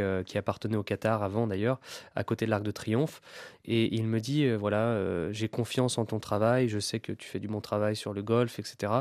[0.00, 1.80] euh, qui appartenait au Qatar avant d'ailleurs,
[2.16, 3.20] à côté de l'Arc de Triomphe.
[3.66, 7.12] Et il me dit, euh, voilà, euh, j'ai confiance en ton travail, je sais que
[7.12, 8.92] tu fais du bon travail sur le golf, etc.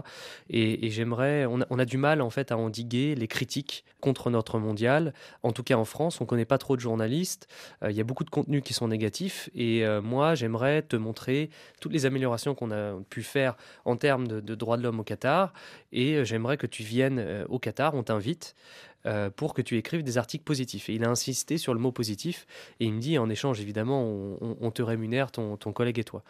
[0.50, 5.14] Et, j'aimerais, on a, du mal en fait à endiguer les critiques contre notre mondial.
[5.44, 7.48] En tout cas en France, on connaît pas trop de journalistes.
[7.88, 9.50] Il y a beaucoup de contenus qui sont négatifs.
[9.56, 11.50] Et moi, j'aimerais te montrer
[11.82, 15.54] toutes les améliorations qu'on a pu faire en termes de, droits de l'homme au Qatar.
[15.92, 18.56] Et j'aimerais que tu viennes au Qatar, on t'invite.
[19.06, 20.90] Euh, pour que tu écrives des articles positifs.
[20.90, 22.46] Et il a insisté sur le mot positif
[22.80, 26.00] et il me dit en échange, évidemment, on, on- on te rémunère, ton, ton collègue
[26.00, 26.24] et toi.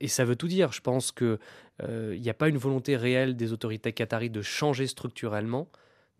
[0.00, 0.72] Et ça veut tout dire.
[0.72, 1.38] Je pense qu'il
[1.82, 5.68] n'y a pas une volonté réelle des autorités qataries de changer structurellement,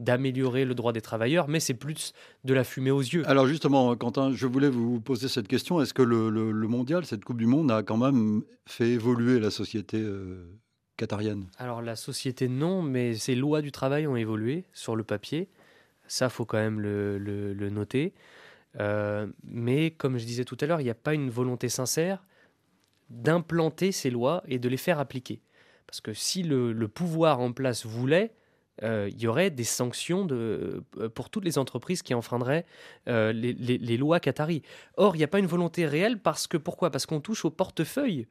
[0.00, 2.12] d'améliorer le droit des travailleurs, mais c'est plus
[2.42, 3.22] de la fumée aux yeux.
[3.28, 5.80] Alors justement, Quentin, je voulais vous poser cette question.
[5.80, 9.38] Est-ce que le, le- le mondial, cette Coupe du Monde, a quand même fait évoluer
[9.38, 10.46] la société euh,
[10.96, 11.46] qatarienne?
[11.58, 15.48] Alors la société non, mais ces lois du travail ont évolué sur le papier.
[16.06, 18.14] Ça, faut quand même le, noter.
[18.80, 22.24] Euh, mais comme je disais tout à l'heure, il n'y a pas une volonté sincère
[23.10, 25.40] d'implanter ces lois et de les faire appliquer.
[25.86, 28.34] Parce que si le, pouvoir en place voulait,
[28.82, 30.80] euh, il y aurait des sanctions euh,
[31.14, 32.66] pour toutes les entreprises qui enfreindraient
[33.06, 34.62] les, lois qataris.
[34.96, 36.90] Or, il n'y a pas une volonté réelle parce que pourquoi?
[36.90, 38.26] Parce qu'on touche au portefeuille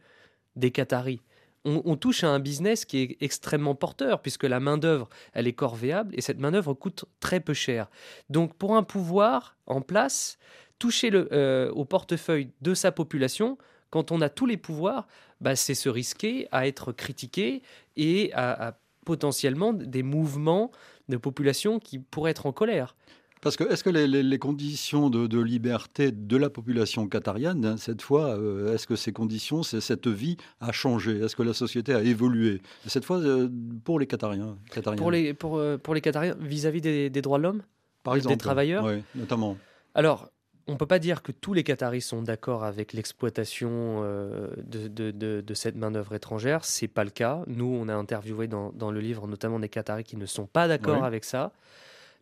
[0.55, 1.21] des Qataris.
[1.65, 6.13] On, touche à un business qui est extrêmement porteur, puisque la main-d'œuvre, elle est corvéable
[6.13, 7.89] et cette main-d'œuvre coûte très peu cher.
[8.29, 10.37] Donc, pour un pouvoir en place,
[10.77, 13.57] toucher le, euh, au portefeuille de sa population,
[13.91, 15.07] quand on a tous les pouvoirs,
[15.39, 17.61] bah, c'est se risquer à être critiqué
[17.95, 20.71] et à, à potentiellement des mouvements
[21.09, 22.95] de population qui pourraient être en colère.
[23.43, 27.75] Parce que est-ce que les, les- les conditions de, de liberté de la population qatarienne,
[27.77, 31.19] cette fois, euh, est-ce que ces conditions, cette vie a changé?
[31.19, 32.61] Est-ce que la société a évolué?
[32.87, 33.49] Cette fois, euh,
[33.83, 34.57] pour les Qatariens.
[34.97, 37.61] Pour les, pour, euh, pour les Qatariens, vis-à-vis des, des droits de l'homme?
[38.03, 38.85] Par des exemple, travailleurs?
[38.85, 39.57] Oui, notamment.
[39.93, 40.29] Alors,
[40.67, 43.69] on ne peut pas dire que tous les Qataris sont d'accord avec l'exploitation
[44.03, 46.63] euh, de, de- de- de cette main-d'œuvre étrangère.
[46.63, 47.43] C'est pas le cas.
[47.47, 50.69] Nous, on a interviewé dans, dans le livre notamment des Qataris qui ne sont pas
[50.69, 51.05] d'accord Oui.
[51.07, 51.51] avec ça.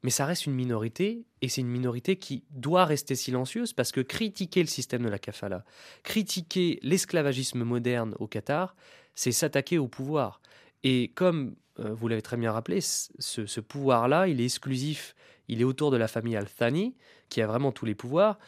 [0.04, 4.02] Mais ça reste une minorité, et c'est une minorité qui doit rester silencieuse parce que
[4.02, 5.64] critiquer le système de la kafala,
[6.04, 8.76] critiquer l'esclavagisme moderne au Qatar,
[9.14, 10.42] c'est s'attaquer au pouvoir.
[10.84, 15.16] Et comme euh, vous l'avez très bien rappelé, ce pouvoir-là, il est exclusif,
[15.52, 16.96] il est autour de la famille Al-Thani,
[17.30, 18.40] qui a vraiment tous les pouvoirs.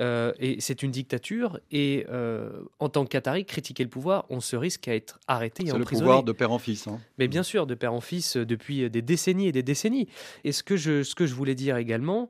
[0.00, 1.60] Euh, et c'est une dictature.
[1.70, 5.64] Et euh, en tant que Qatari, critiquer le pouvoir, on se risque à être arrêté
[5.64, 6.86] et C'est le pouvoir de père en fils.
[6.86, 6.98] hein.
[7.18, 10.08] Mais bien sûr, de père en fils euh, depuis des décennies et des décennies.
[10.44, 12.28] Et ce que je, ce que je voulais dire également,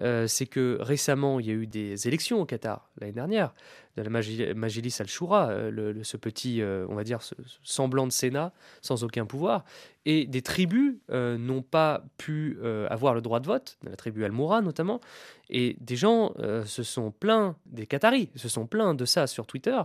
[0.00, 3.54] euh, c'est que récemment, il y a eu des élections au Qatar, l'année dernière,
[3.96, 7.20] de la Majlis al-Shura, euh, ce petit, euh, on va dire,
[7.62, 8.52] semblant de Sénat
[8.82, 9.64] sans aucun pouvoir.
[10.04, 12.58] Et des tribus n'ont pas pu
[12.90, 15.00] avoir le droit de vote, la tribu Al-Moura notamment.
[15.48, 16.34] Et des gens
[16.66, 19.80] se sont plaints, des Qataris se sont plaints de ça sur Twitter.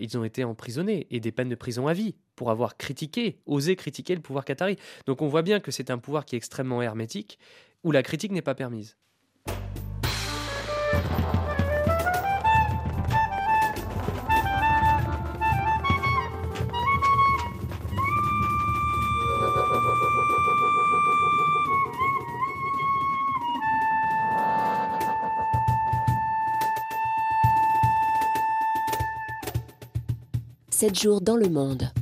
[0.00, 3.76] Ils ont été emprisonnés et des peines de prison à vie pour avoir critiqué, osé
[3.76, 4.78] critiquer le pouvoir qatari.
[5.04, 7.38] Donc on voit bien que c'est un pouvoir qui est extrêmement hermétique,
[7.84, 8.96] où la critique n'est pas permise.
[30.90, 31.92] Jours dans le monde.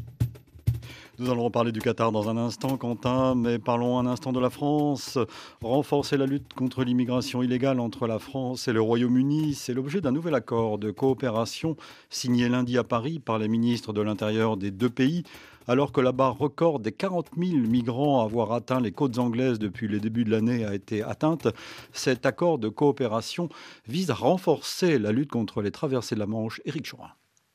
[1.18, 4.48] Nous allons reparler du Qatar dans un instant, Quentin, mais parlons un instant de la
[4.48, 5.18] France.
[5.60, 10.12] Renforcer la lutte contre l'immigration illégale entre la France et le Royaume-Uni, c'est l'objet d'un
[10.12, 11.76] nouvel accord de coopération
[12.08, 15.24] signé lundi à Paris par les ministres de l'Intérieur des deux pays.
[15.68, 19.58] Alors que la barre record des 40 000 migrants à avoir atteint les côtes anglaises
[19.58, 21.48] depuis le début de l'année a été atteinte,
[21.92, 23.50] cet accord de coopération
[23.86, 26.62] vise à renforcer la lutte contre les traversées de la Manche.
[26.64, 27.10] Éric Chorin.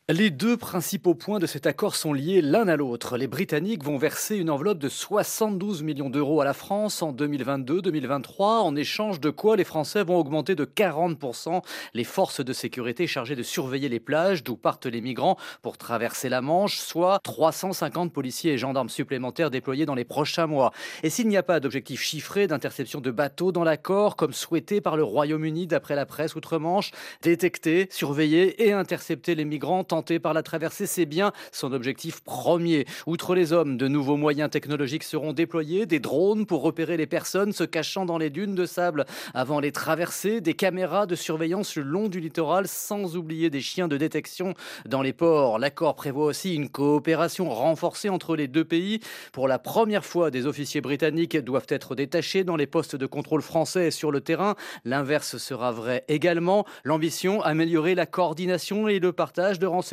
[0.07, 3.17] Les deux principaux points de cet accord sont liés l'un à l'autre.
[3.17, 8.43] Les Britanniques vont verser une enveloppe de 72 millions d'euros à la France en 2022-2023,
[8.43, 11.63] en échange de quoi les Français vont augmenter de 40%
[11.95, 16.29] les forces de sécurité chargées de surveiller les plages d'où partent les migrants pour traverser
[16.29, 20.71] la Manche, soit 350 policiers et gendarmes supplémentaires déployés dans les prochains mois.
[21.01, 24.97] Et s'il n'y a pas d'objectif chiffré d'interception de bateaux dans l'accord, comme souhaité par
[24.97, 26.91] le Royaume-Uni d'après la presse outre-Manche,
[27.23, 32.85] détecter, surveiller et intercepter les migrants par la traversée, c'est bien son objectif premier.
[33.07, 37.53] Outre les hommes, de nouveaux moyens technologiques seront déployés, des drones pour repérer les personnes
[37.53, 41.83] se cachant dans les dunes de sable avant les traversées, des caméras de surveillance le
[41.83, 44.53] long du littoral, sans oublier des chiens de détection
[44.85, 45.59] dans les ports.
[45.59, 48.99] L'accord prévoit aussi une coopération renforcée entre les deux pays.
[49.31, 53.41] Pour la première fois, des officiers britanniques doivent être détachés dans les postes de contrôle
[53.41, 54.55] français sur le terrain.
[54.83, 56.65] L'inverse sera vrai également.
[56.83, 59.84] L'ambition, améliorer la coordination et le partage de renseignements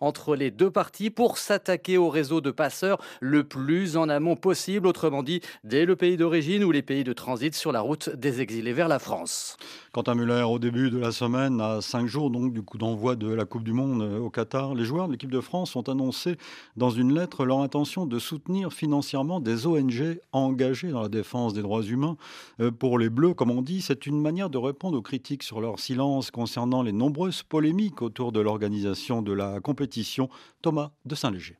[0.00, 4.86] entre les deux parties pour s'attaquer au réseau de passeurs le plus en amont possible,
[4.86, 8.40] autrement dit, dès le pays d'origine ou les pays de transit sur la route des
[8.40, 9.56] exilés vers la France.
[9.96, 13.16] Quant à Muller, au début de la semaine, à cinq jours donc du coup d'envoi
[13.16, 15.88] de la Coupe du Monde euh, au Qatar, les joueurs de l'équipe de France ont
[15.88, 16.36] annoncé
[16.76, 21.62] dans une lettre leur intention de soutenir financièrement des ONG engagées dans la défense des
[21.62, 22.18] droits humains.
[22.60, 25.62] Euh, pour les Bleus, comme on dit, c'est une manière de répondre aux critiques sur
[25.62, 30.28] leur silence concernant les nombreuses polémiques autour de l'organisation de la compétition.
[30.60, 31.56] Thomas de Saint-Léger.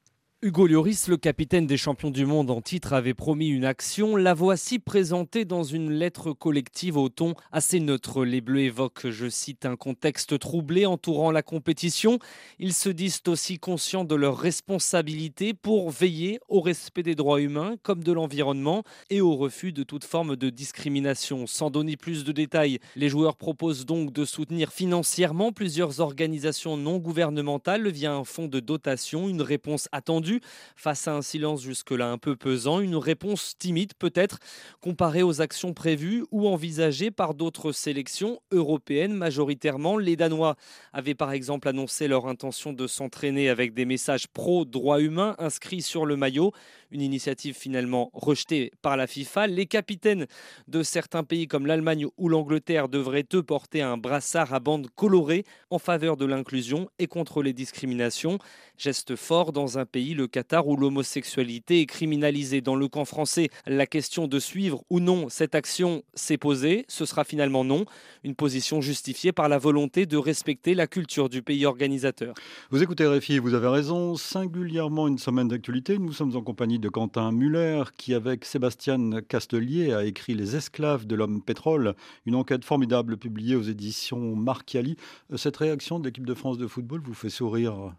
[0.47, 4.15] Hugo Lloris, le capitaine des champions du monde en titre, avait promis une action.
[4.15, 8.25] La voici présentée dans une lettre collective au ton assez neutre.
[8.25, 12.21] Les Bleus évoquent, je cite, un contexte troublé entourant la compétition.
[12.61, 17.75] Ils se disent aussi conscients de leur responsabilité pour veiller au respect des droits humains
[17.83, 21.49] comme de l'environnement et au refus de toute forme de discrimination.
[21.49, 26.99] Sans donner plus de détails, les joueurs proposent donc de soutenir financièrement plusieurs organisations non
[26.99, 30.36] gouvernementales via un fonds de dotation, une réponse attendue
[30.77, 34.39] face à un silence jusque-là un peu pesant, une réponse timide peut-être
[34.81, 39.99] comparée aux actions prévues ou envisagées par d'autres sélections européennes majoritairement.
[39.99, 40.57] Les Danois
[40.93, 46.07] avaient par exemple annoncé leur intention de s'entraîner avec des messages pro-droits humains inscrits sur
[46.07, 46.53] le maillot,
[46.91, 49.47] une initiative finalement rejetée par la FIFA.
[49.47, 50.27] Les capitaines
[50.69, 55.45] de certains pays comme l'Allemagne ou l'Angleterre devraient eux porter un brassard à bande colorée
[55.71, 58.39] en faveur de l'inclusion et contre les discriminations.
[58.79, 62.61] Geste fort dans un pays, le Qatar, où l'homosexualité est criminalisée.
[62.61, 66.85] Dans le camp français, la question de suivre ou non cette action s'est posée.
[66.89, 67.85] Ce sera finalement non.
[68.25, 72.35] Une position justifiée par la volonté de respecter la culture du pays organisateur.
[72.71, 74.17] Vous écoutez Réfi, vous avez raison.
[74.17, 75.99] Singulièrement une semaine d'actualité.
[75.99, 81.07] Nous sommes en compagnie de Quentin Muller, qui avec Sébastien Castelier a écrit Les esclaves
[81.07, 84.97] de l'homme pétrole, une enquête formidable publiée aux éditions Marchiali.
[85.37, 87.93] Cette réaction de l'équipe de France de football vous fait sourire?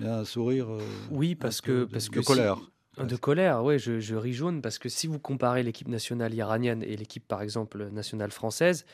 [0.00, 0.72] Il y a un sourire.
[0.72, 0.80] Euh,
[1.10, 1.84] oui, parce que.
[1.84, 2.58] Parce de, colère.
[2.98, 6.82] De colère, oui, je, je, ris jaune parce que si vous comparez l'équipe nationale iranienne
[6.82, 8.86] et l'équipe, par exemple, nationale française,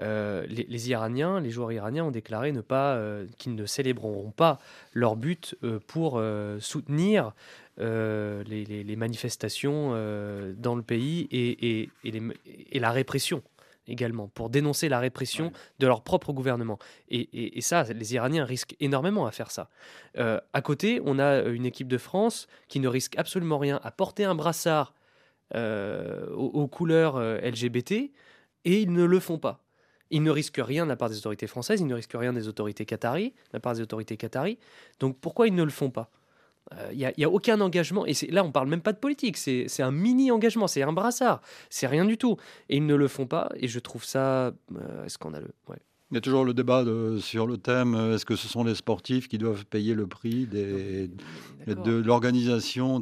[0.00, 4.58] euh, les, Iraniens, les joueurs iraniens ont déclaré ne pas, euh, qu'ils ne célébreront pas
[4.94, 5.54] leur but
[5.86, 6.22] pour
[6.60, 7.34] soutenir
[7.78, 9.90] les, les, manifestations
[10.56, 11.90] dans le pays et, et,
[12.72, 13.42] et la répression
[13.92, 16.78] également, pour dénoncer la répression de leur propre gouvernement.
[17.08, 19.68] Et, ça, les Iraniens risquent énormément à faire ça.
[20.18, 23.90] Euh, à côté, on a une équipe de France qui ne risque absolument rien à
[23.90, 24.94] porter un brassard
[25.54, 27.92] euh, aux, couleurs euh, LGBT,
[28.64, 29.62] et ils ne le font pas.
[30.10, 32.48] Ils ne risquent rien de la part des autorités françaises, ils ne risquent rien des
[32.48, 34.58] autorités qataries, de la part des autorités qataries.
[34.98, 36.10] Donc pourquoi ils ne le font pas?
[36.92, 38.06] Il euh, n'y a, aucun engagement.
[38.06, 39.36] Et là, on parle même pas de politique.
[39.36, 40.66] C'est un mini-engagement.
[40.66, 41.40] C'est un brassard.
[41.70, 42.36] C'est rien du tout.
[42.68, 43.50] Et ils ne le font pas.
[43.56, 45.54] Et je trouve ça euh, scandaleux.
[46.12, 46.84] Il y a toujours le débat
[47.20, 50.44] sur le thème euh, est-ce que ce sont les sportifs qui doivent payer le prix
[50.46, 51.10] des,
[51.66, 52.98] de l'organisation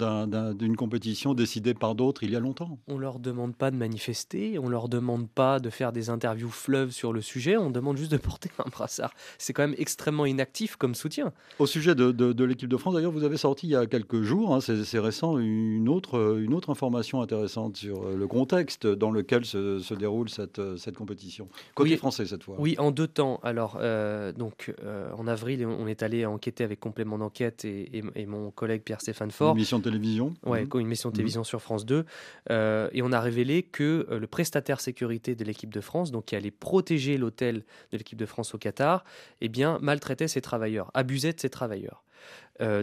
[0.54, 4.60] d'une compétition décidée par d'autres il y a longtemps On leur demande pas de manifester,
[4.60, 8.12] on leur demande pas de faire des interviews fleuves sur le sujet, on demande juste
[8.12, 9.12] de porter un brassard.
[9.38, 11.32] C'est quand même extrêmement inactif comme soutien.
[11.58, 14.54] Au sujet de, l'équipe de France, d'ailleurs, vous avez sorti il y a quelques jours,
[14.54, 19.94] hein, c'est récent, une autre, une autre information intéressante sur le contexte dans lequel se,
[19.94, 21.48] déroule cette, cette compétition.
[21.74, 22.54] Côté français cette fois.
[22.58, 23.40] Oui, en temps.
[23.42, 28.50] Alors, euh, donc, euh, en avril, on est allé enquêter avec complément d'enquête et, mon
[28.50, 29.52] collègue Pierre-Stéphane Fort.
[29.52, 30.80] Une mission de télévision Oui, mmh.
[30.80, 31.44] une mission de télévision mmh.
[31.44, 32.04] sur France 2.
[32.50, 36.36] Euh, et on a révélé que le prestataire sécurité de l'équipe de France, donc qui
[36.36, 39.04] allait protéger l'hôtel de l'équipe de France au Qatar,
[39.40, 42.04] eh bien, maltraitait ses travailleurs, abusait de ses travailleurs.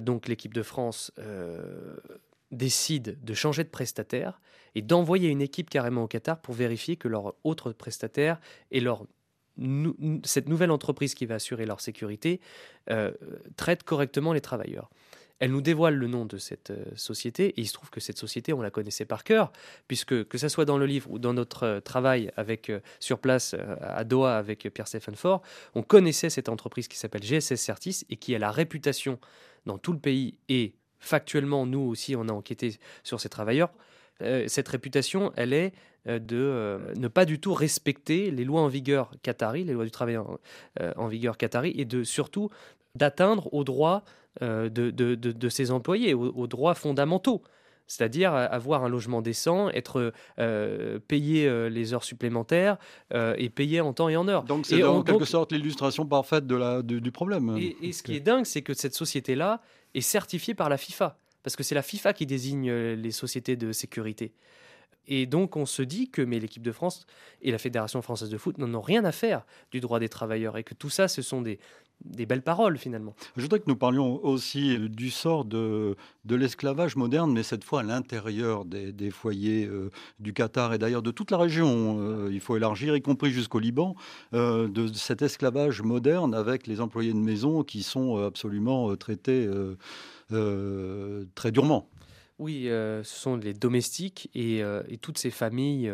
[0.01, 1.11] donc, l'équipe de France
[2.51, 4.39] décide de changer de prestataire
[4.75, 8.39] et d'envoyer une équipe carrément au Qatar pour vérifier que leurs autres prestataires
[8.71, 8.79] et
[10.23, 12.39] cette nouvelle entreprise qui va assurer leur sécurité
[12.89, 13.11] euh,
[13.55, 14.89] traite correctement les travailleurs.
[15.39, 18.17] Elle nous dévoile le nom de cette euh, société et il se trouve que cette
[18.17, 19.51] société, on la connaissait par cœur,
[19.87, 23.55] puisque que ce soit dans le livre ou dans notre euh, travail avec, sur place
[23.81, 25.41] à Doha avec Pierre-Stéphane Fort,
[25.75, 29.19] on connaissait cette entreprise qui s'appelle GSS Certis et qui a la réputation
[29.65, 33.69] dans tout le pays et factuellement, nous aussi, on a enquêté sur ces travailleurs.
[34.47, 35.73] Cette réputation, elle est
[36.07, 39.85] euh, de euh, ne pas du tout respecter les lois en vigueur qatari, les lois
[39.85, 40.39] du travail en,
[40.79, 42.49] euh, vigueur qatari, et de surtout
[42.95, 44.03] d'atteindre aux droits
[44.39, 47.41] de, de, ses employés, aux droits fondamentaux
[47.87, 52.77] c'est-à-dire avoir un logement décent, être euh, payé euh, les heures supplémentaires
[53.13, 54.43] euh, et payé en temps et en heure.
[54.43, 57.57] Donc c'est en, quelque sorte l'illustration parfaite de la, du, problème.
[57.57, 59.61] Et, ce qui est dingue, c'est que cette société-là
[59.95, 63.71] est certifiée par la FIFA, parce que c'est la FIFA qui désigne les sociétés de
[63.71, 64.33] sécurité.
[65.07, 67.05] Et donc on se dit que mais l'équipe de France
[67.41, 70.57] et la Fédération française de foot n'en ont rien à faire du droit des travailleurs
[70.57, 71.59] et que tout ça, ce sont des,
[72.03, 73.15] belles paroles finalement.
[73.37, 75.95] Je voudrais que nous parlions aussi du sort de,
[76.29, 81.11] l'esclavage moderne, mais cette fois à l'intérieur des, foyers euh, du Qatar et d'ailleurs de
[81.11, 81.97] toute la région.
[82.01, 83.95] Euh, il faut élargir, y compris jusqu'au Liban,
[84.33, 89.47] euh, de cet esclavage moderne avec les employés de maison qui sont absolument traités
[90.29, 91.89] très durement.
[92.39, 95.91] Oui, ce sont les domestiques et, et toutes ces familles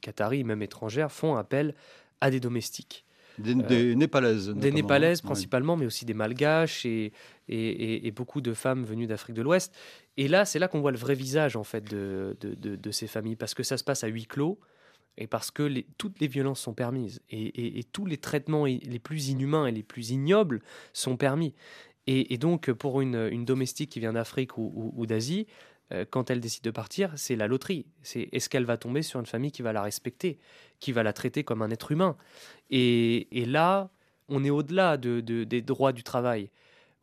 [0.00, 1.74] qataries, même étrangères, font appel
[2.20, 3.04] à des domestiques.
[3.38, 4.50] Des, Népalaises.
[4.50, 7.12] Des Népalaises principalement, mais aussi des Malgaches et,
[7.48, 9.74] et, beaucoup de femmes venues d'Afrique de l'Ouest.
[10.16, 13.36] Et là, c'est là qu'on voit le vrai visage en fait de, de, ces familles,
[13.36, 14.58] parce que ça se passe à huis clos
[15.16, 19.28] et parce que les, toutes les violences sont permises et, tous les traitements les plus
[19.28, 20.60] inhumains et les plus ignobles
[20.92, 21.54] sont permis.
[22.06, 25.46] Et, donc, pour une, domestique qui vient d'Afrique ou d'Asie,
[25.92, 27.86] euh, quand elle décide de partir, c'est la loterie.
[28.02, 30.38] C'est est-ce qu'elle va tomber sur une famille qui va la respecter,
[30.78, 32.16] qui va la traiter comme un être humain?
[32.70, 33.90] Et, là,
[34.28, 36.50] on est au-delà de, des droits du travail.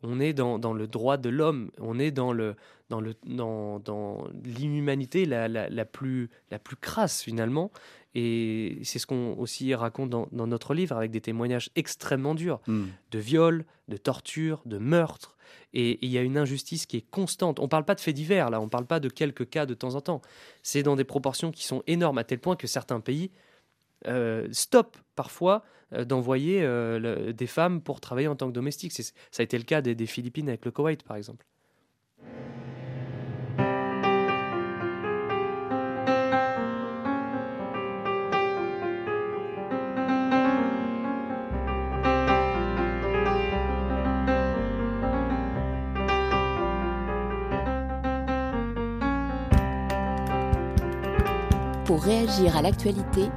[0.03, 1.71] On est dans, le droit de l'homme.
[1.79, 2.55] On est dans le
[2.89, 7.71] dans le dans, dans l'inhumanité la, la, plus la plus crasse finalement.
[8.13, 12.85] Et c'est ce qu'on aussi raconte dans, notre livre avec des témoignages extrêmement durs hmm.
[13.11, 15.37] de viols, de tortures, de meurtres.
[15.73, 17.59] Et il y a une injustice qui est constante.
[17.59, 19.65] On ne parle pas de faits divers, là, on ne parle pas de quelques cas
[19.65, 20.21] de temps en temps.
[20.63, 23.31] C'est dans des proportions qui sont énormes, à tel point que certains pays
[24.05, 28.93] euh, stoppent parfois euh, d'envoyer euh, des femmes pour travailler en tant que domestiques.
[28.93, 31.45] Ça a été le cas des Philippines avec le Koweït, par exemple.
[51.85, 53.29] Pour réagir à l'actualité,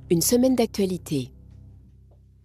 [0.10, 1.32] Une semaine d'actualité.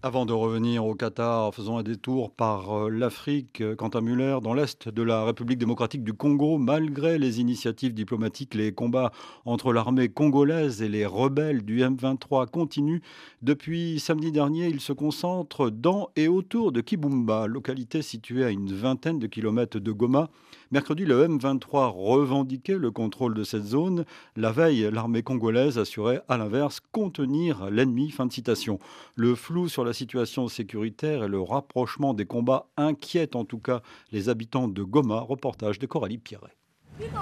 [0.07, 3.63] Avant de revenir au Qatar, faisons un détour par euh, l'Afrique.
[3.79, 8.55] Quant à Muller, dans l'est de la République démocratique du Congo, malgré les initiatives diplomatiques,
[8.55, 9.13] les combats
[9.47, 13.01] entre l'armée congolaise et les rebelles du M23 continuent.
[13.41, 18.75] Depuis samedi dernier, ils se concentrent dans et autour de Kibumba, localité située à une
[18.75, 20.29] vingtaine de kilomètres de Goma.
[20.75, 24.05] Mercredi, le M23 revendiquait le contrôle de cette zone.
[24.35, 28.11] La veille, l'armée congolaise assurait à l'inverse contenir l'ennemi.
[28.11, 28.81] Fin de citation.
[29.15, 33.83] Le flou sur la situation sécuritaire et le rapprochement des combats inquiètent en tout cas
[34.11, 35.21] les habitants de Goma.
[35.21, 36.57] Reportage de Coralie Pierret.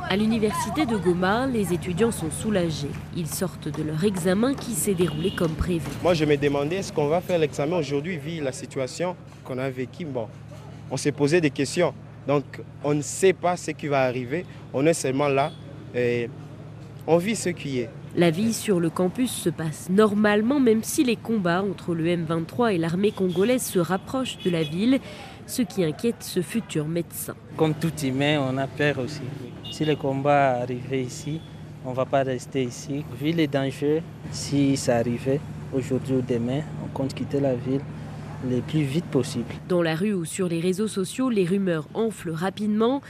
[0.08, 2.88] À l'université de Goma, les étudiants sont soulagés.
[3.14, 5.90] Ils sortent de leur examen qui s'est déroulé comme prévu.
[6.02, 9.68] Moi, je me demandais est-ce qu'on va faire l'examen aujourd'hui, vu la situation qu'on a
[9.68, 10.06] vécue?
[10.06, 10.28] Bon,
[10.90, 11.92] on s'est posé des questions.
[12.26, 12.44] Donc
[12.84, 15.50] on ne sait pas ce qui va arriver, on est seulement là
[15.94, 16.28] et
[17.06, 17.90] on vit ce qui est.
[18.14, 22.74] La vie sur le campus se passe normalement, même si les combats entre le M23
[22.74, 25.00] et l'armée congolaise se rapprochent de la ville,
[25.46, 27.34] ce qui inquiète ce futur médecin.
[27.56, 29.22] Comme tout humain, on a peur aussi.
[29.70, 31.40] Si le combat arrivait ici,
[31.86, 33.02] on ne va pas rester ici.
[33.18, 35.40] Vu les dangers, si ça arrivait
[35.72, 37.80] aujourd'hui ou demain, on compte quitter la ville
[38.48, 39.46] le plus vite possible.
[39.68, 43.00] Dans la rue ou sur les réseaux sociaux, les rumeurs enflent rapidement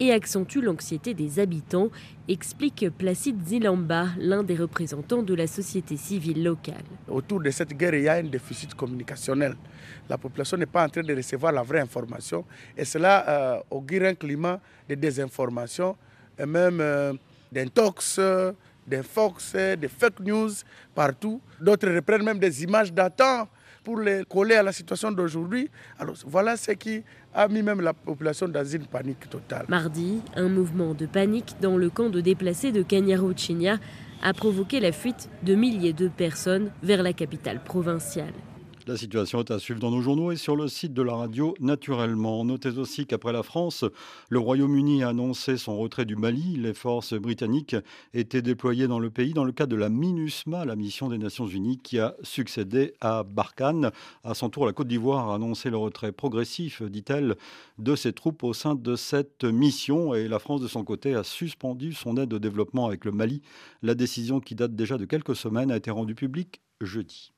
[0.00, 1.90] et accentuent l'anxiété des habitants,
[2.28, 6.84] explique Placide Zilamba, l'un des représentants de la société civile locale.
[7.08, 9.54] Autour de cette guerre, il y a un déficit communicationnel.
[10.08, 12.44] La population n'est pas en train de recevoir la vraie information
[12.76, 15.96] et cela euh, augure un climat de désinformation
[16.38, 17.12] et même euh,
[17.52, 18.20] d'intox,
[18.86, 20.50] des fox, des fake news
[20.94, 21.40] partout.
[21.60, 23.48] D'autres reprennent même des images datant
[23.88, 25.70] pour les coller à la situation d'aujourd'hui.
[25.98, 29.64] Alors voilà ce qui a mis même la population dans une panique totale.
[29.66, 33.78] Mardi, un mouvement de panique dans le camp de déplacés de Kanyaro-Chinia
[34.22, 38.34] a provoqué la fuite de milliers de personnes vers la capitale provinciale.
[38.88, 41.54] La situation est à suivre dans nos journaux et sur le site de la radio
[41.60, 42.42] naturellement.
[42.42, 43.84] Notez aussi qu'après la France,
[44.30, 46.56] le Royaume-Uni a annoncé son retrait du Mali.
[46.56, 47.76] Les forces britanniques
[48.14, 51.46] étaient déployées dans le pays dans le cadre de la MINUSMA, la mission des Nations
[51.46, 53.90] Unies qui a succédé à Barkhane.
[54.24, 57.36] À son tour, la Côte d'Ivoire a annoncé le retrait progressif, dit-elle,
[57.76, 61.24] de ses troupes au sein de cette mission et la France de son côté a
[61.24, 63.42] suspendu son aide au développement avec le Mali.
[63.82, 67.32] La décision qui date déjà de quelques semaines a été rendue publique jeudi.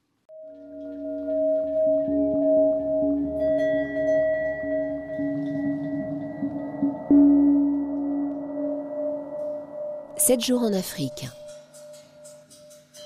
[10.38, 11.26] Jours en Afrique.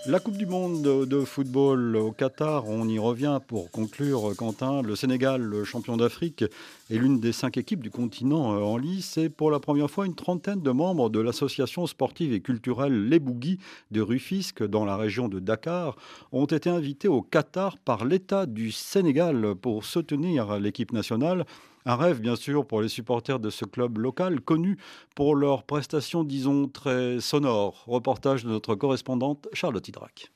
[0.06, 4.82] La Coupe du Monde de football au Qatar, on y revient pour conclure, Quentin.
[4.82, 6.42] Le Sénégal, le champion d'Afrique,
[6.90, 9.16] est l'une des cinq équipes du continent euh, en lice.
[9.16, 13.18] Et pour la première fois, une trentaine de membres de l'association sportive et culturelle Les
[13.18, 13.58] Bouguis
[13.90, 15.96] de Rufisque, dans la région de Dakar,
[16.30, 21.46] ont été invités au Qatar par l'État du Sénégal pour soutenir l'équipe nationale.
[21.87, 24.78] Un rêve, bien sûr, pour les supporters de ce club local, connu
[25.14, 27.85] pour leurs prestations, disons, très sonores.
[27.87, 30.32] Reportage de notre correspondante Charlotte Hydrac.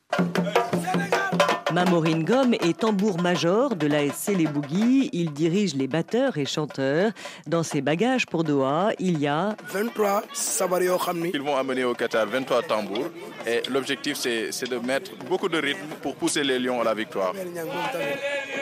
[1.73, 5.11] Mamorin Gom est tambour-major de l'ASC Les Bougies.
[5.13, 7.13] Il dirige les batteurs et chanteurs.
[7.47, 10.97] Dans ses bagages pour Doha, il y a 23 sabario
[11.35, 13.09] Ils vont amener au Qatar 23 tambours.
[13.47, 17.35] Et l'objectif, c'est de mettre beaucoup de rythme pour pousser les Lions à la victoire.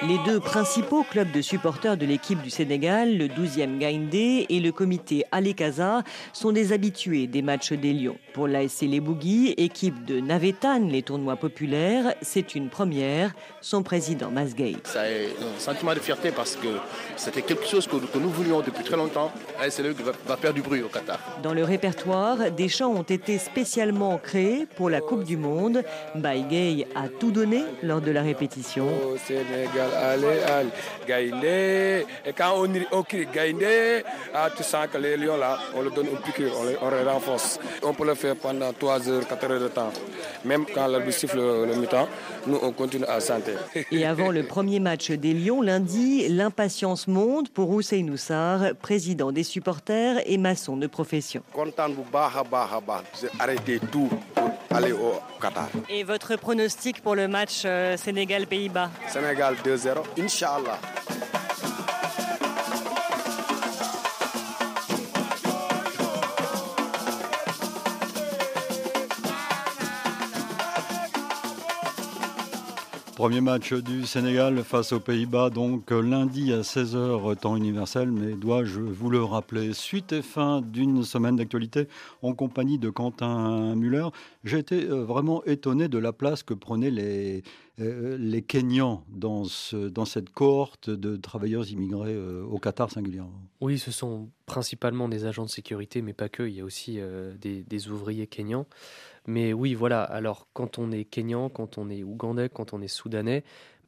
[0.02, 4.72] Les deux principaux clubs de supporters de l'équipe du Sénégal, le 12e Gaïndé et le
[4.72, 6.02] comité Alekaza,
[6.32, 8.18] sont des habitués des matchs des Lions.
[8.34, 12.95] Pour l'ASC Les Bougies, équipe de Navetan, les tournois populaires, c'est une première
[13.60, 14.76] son président Masgay.
[14.84, 16.68] Ça est un sentiment de fierté parce que
[17.16, 19.30] c'était quelque chose que, nous voulions depuis très longtemps.
[19.68, 21.18] C'est lui qui va, faire du bruit au Qatar.
[21.42, 25.82] Dans le répertoire, des chants ont été spécialement créés pour la Coupe du Monde.
[26.14, 28.86] Baigay a tout donné lors de la répétition.
[28.86, 30.68] Au Sénégal, allez, allez,
[31.06, 32.06] Gaïndé.
[32.24, 34.02] Et quand on, on crie Gaïndé,
[34.34, 36.90] ah, tu sens que les lions là, on le donne une piqûre, on les, on
[36.90, 37.58] les renforce.
[37.82, 39.92] On peut le faire pendant 3 heures, 4 heures de temps.
[40.44, 42.08] Même quand l'arbitre siffle le, le mi-temps,
[42.46, 43.52] nous on continue à santé.
[43.90, 49.42] Et avant le premier match des Lions lundi, l'impatience monte pour Hussein Oussar, président des
[49.42, 51.42] supporters et maçon de profession.
[51.52, 52.04] Content vous
[53.38, 55.68] arrêtez tout pour aller au Qatar.
[55.88, 58.90] Et votre pronostic pour le match euh, Sénégal-Pays-Bas?
[59.08, 60.78] Sénégal 2-0, Inch'Allah.
[73.16, 78.78] Premier match du Sénégal face aux Pays-Bas, donc lundi à 16h temps universel, mais dois-je
[78.78, 79.72] vous le rappeler?
[79.72, 81.88] Suite et fin d'une semaine d'actualité
[82.20, 84.08] en compagnie de Quentin Muller.
[84.44, 87.42] J'ai été euh, vraiment étonné de la place que prenaient les,
[87.80, 93.40] euh, les Kenyans dans, ce, dans cette cohorte de travailleurs immigrés euh, au Qatar singulièrement.
[93.62, 97.00] Oui, ce sont principalement des agents de sécurité, mais pas que, il y a aussi
[97.40, 98.66] des, des ouvriers kenyans.
[99.26, 102.88] Mais oui, voilà, alors quand on est Kenyan, quand on est Ougandais, quand on est
[102.88, 103.44] Soudanais,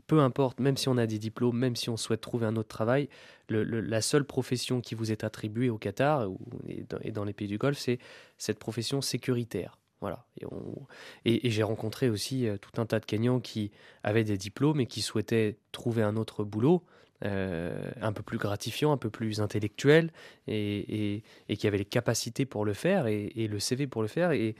[0.09, 2.68] peu importe, même si on a des diplômes, même si on souhaite trouver un autre
[2.68, 3.09] travail,
[3.51, 7.59] la seule profession qui vous est attribuée au Qatar ou, et, dans, les pays du
[7.59, 7.99] Golfe, c'est
[8.39, 9.78] cette profession sécuritaire.
[10.01, 10.24] Voilà.
[11.24, 13.70] Et, j'ai rencontré aussi euh, tout un tas de Kenyans qui
[14.03, 16.82] avaient des diplômes et qui souhaitaient trouver un autre boulot.
[17.24, 20.12] Euh, un peu plus gratifiant, un peu plus intellectuel,
[20.47, 24.30] et, qui avaient les capacités pour le faire et, le CV pour le faire.
[24.30, 24.55] Et,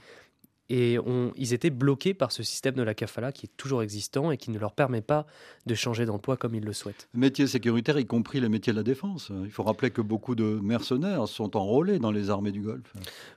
[0.69, 0.97] et
[1.35, 4.51] ils étaient bloqués par ce système de la kafala qui est toujours existant et qui
[4.51, 5.25] ne leur permet pas
[5.65, 7.09] de changer d'emploi comme ils le souhaitent.
[7.13, 9.31] Métiers sécuritaires, y compris les métiers de la défense.
[9.43, 12.93] Il faut rappeler que beaucoup de mercenaires sont enrôlés dans les armées du Golfe.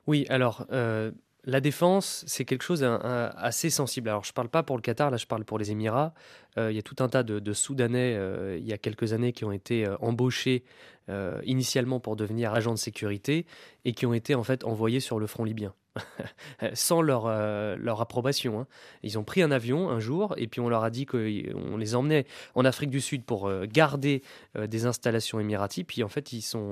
[0.07, 1.11] Oui, alors euh,
[1.45, 4.09] la défense, c'est quelque chose assez sensible.
[4.09, 6.15] Alors, je ne parle pas pour le Qatar, là, je parle pour les Émirats.
[6.59, 9.33] Euh, il y a tout un tas de, Soudanais, euh, il y a quelques années,
[9.33, 10.65] qui ont été embauchés
[11.45, 13.45] initialement pour devenir agents de sécurité
[13.85, 15.75] et qui ont été en fait envoyés sur le front libyen.
[16.75, 18.61] sans leur, euh, leur approbation.
[18.61, 18.67] Hein.
[19.03, 21.95] Ils ont pris un avion un jour et puis on leur a dit qu'on les
[21.95, 24.23] emmenait en Afrique du Sud pour euh, garder
[24.57, 25.85] euh, des installations émiraties.
[25.85, 26.63] Puis en fait, ils sont,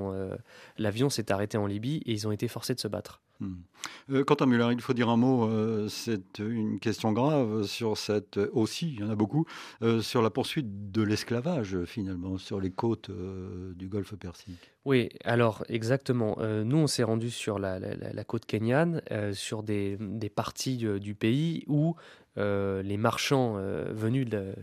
[0.77, 3.21] l'avion s'est arrêté en Libye et ils ont été forcés de se battre.
[3.41, 4.21] Hmm.
[4.23, 5.49] quant à Muller, il faut dire un mot,
[5.89, 9.45] c'est une question grave sur cette, aussi, il y en a beaucoup,
[10.01, 14.71] sur la poursuite de l'esclavage finalement sur les côtes du golfe Persique.
[14.85, 16.37] Oui, alors exactement.
[16.39, 17.79] nous, on s'est rendu sur la,
[18.25, 19.01] côte kenyane,
[19.33, 19.97] sur des,
[20.35, 21.95] parties du pays où
[22.37, 23.55] les marchands
[23.89, 24.53] venus de,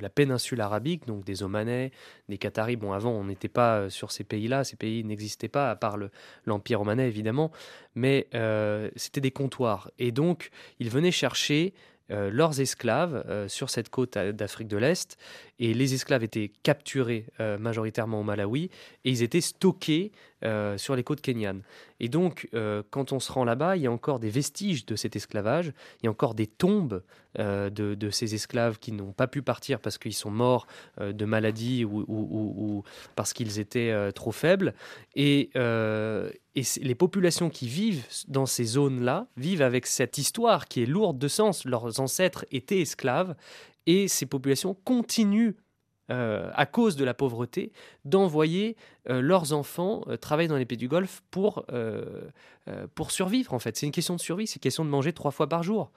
[0.00, 1.92] la péninsule arabique, donc des Omanais,
[2.28, 5.76] des Qataris, bon avant on n'était pas sur ces pays-là, ces pays n'existaient pas à
[5.76, 5.96] part
[6.44, 7.50] l'Empire omanais évidemment,
[7.94, 8.28] mais
[8.96, 9.90] c'était des comptoirs.
[9.98, 11.74] Et donc ils venaient chercher
[12.10, 15.16] euh, leurs esclaves euh, sur cette côte d'Afrique de l'Est.
[15.60, 18.70] Et les esclaves étaient capturés euh, majoritairement au Malawi
[19.04, 20.10] et ils étaient stockés
[20.78, 21.60] sur les côtes kenyanes.
[22.00, 22.48] Et donc,
[22.88, 26.06] quand on se rend là-bas, il y a encore des vestiges de cet esclavage, il
[26.06, 27.02] y a encore des tombes
[27.38, 30.66] de, ces esclaves qui n'ont pas pu partir parce qu'ils sont morts
[30.98, 32.84] de maladie ou,
[33.16, 34.72] parce qu'ils étaient trop faibles.
[35.14, 40.86] Et, et les populations qui vivent dans ces zones-là vivent avec cette histoire qui est
[40.86, 41.64] lourde de sens.
[41.64, 43.36] Leurs ancêtres étaient esclaves
[43.90, 45.56] et ces populations continuent
[46.12, 47.72] euh, à cause de la pauvreté,
[48.04, 48.76] d'envoyer
[49.08, 51.64] euh, leurs enfants euh, travailler dans les pays du Golfe pour,
[52.94, 53.76] pour survivre, en fait.
[53.76, 55.90] C'est une question de survie, c'est une question de manger trois fois par jour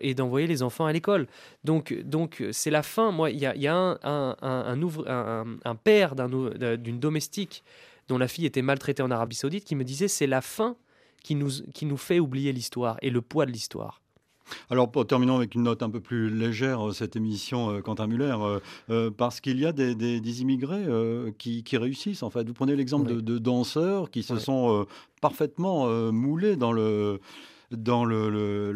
[0.00, 1.26] et d'envoyer les enfants à l'école.
[1.64, 3.10] Donc, donc c'est la fin.
[3.10, 7.64] Moi, il y a, un, un père d'une domestique
[8.08, 10.76] dont la fille était maltraitée en Arabie Saoudite, qui me disait c'est la fin
[11.22, 14.00] qui nous, qui nous fait oublier l'histoire et le poids de l'histoire.
[14.70, 18.06] Alors, pour, terminons avec une note un peu plus légère, euh, cette émission, euh, Quentin
[18.06, 18.36] Muller,
[18.90, 20.86] euh, parce qu'il y a des, des, immigrés
[21.38, 22.22] qui, qui, réussissent.
[22.22, 24.86] En fait, vous prenez l'exemple de, danseurs qui se sont
[25.20, 27.20] parfaitement moulés dans le
[27.70, 28.72] dans le, le,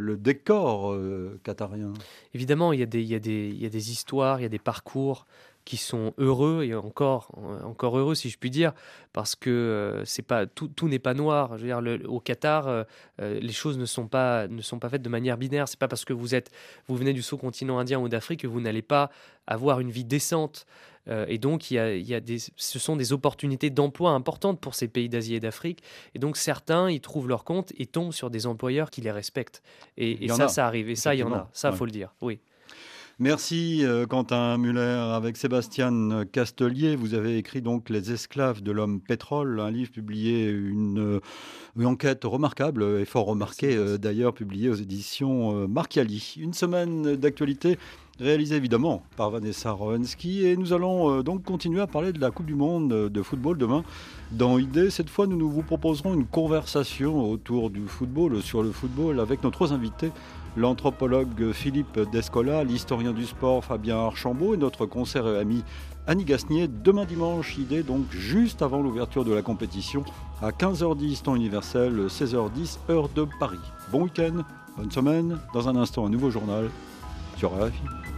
[0.00, 0.96] le, décor
[1.42, 1.92] qatarien.
[2.34, 4.42] Évidemment, il y, a des, il, y a des, il y a des histoires, il
[4.42, 5.26] y a des parcours
[5.64, 7.30] qui sont heureux et encore,
[7.64, 8.72] encore heureux si je puis dire,
[9.12, 11.56] parce que euh, c'est pas tout, tout n'est pas noir.
[11.56, 12.84] Je veux dire, le, au Qatar, euh,
[13.20, 15.68] euh, les choses ne sont pas ne sont pas faites de manière binaire.
[15.68, 16.50] C'est pas parce que vous êtes
[16.86, 19.10] vous venez du sous-continent indien ou d'Afrique que vous n'allez pas
[19.46, 20.66] avoir une vie décente.
[21.28, 24.58] et donc, il y a, il y a des, ce sont des opportunités d'emploi importantes
[24.58, 25.82] pour ces pays d'Asie et d'Afrique.
[26.14, 29.62] Et donc, certains, ils trouvent leur compte et tombent sur des employeurs qui les respectent.
[29.98, 30.88] Et, ça, ça arrive.
[30.88, 31.50] Et ça, il y en a.
[31.52, 32.14] Ça, il faut le dire.
[32.22, 32.40] Oui.
[33.20, 34.80] Merci euh, Quentin Muller.
[34.80, 40.50] Avec Sébastien Castelier, vous avez écrit donc Les esclaves de l'homme pétrole, un livre publié,
[40.50, 41.20] une, euh,
[41.76, 46.34] une enquête remarquable et fort remarquée euh, d'ailleurs, publiée aux éditions Marchiali.
[46.40, 47.78] Une semaine d'actualité
[48.20, 52.46] réalisée évidemment par Vanessa Rowensky et nous allons donc continuer à parler de la Coupe
[52.46, 53.82] du Monde de football demain
[54.32, 54.90] dans Idée.
[54.90, 59.42] Cette fois, nous, nous vous proposerons une conversation autour du football, sur le football, avec
[59.42, 60.12] nos trois invités
[60.56, 65.64] l'anthropologue Philippe Descola, l'historien du sport Fabien Archambault et notre concert et ami
[66.06, 66.68] Annie Gasnier.
[66.68, 70.04] Demain dimanche, idée donc juste avant l'ouverture de la compétition
[70.42, 73.58] à 15h10 temps universel, 16h10 heure de Paris.
[73.90, 74.42] Bon week-end,
[74.76, 75.38] bonne semaine.
[75.52, 76.70] Dans un instant, un nouveau journal
[77.36, 78.13] sur RFI.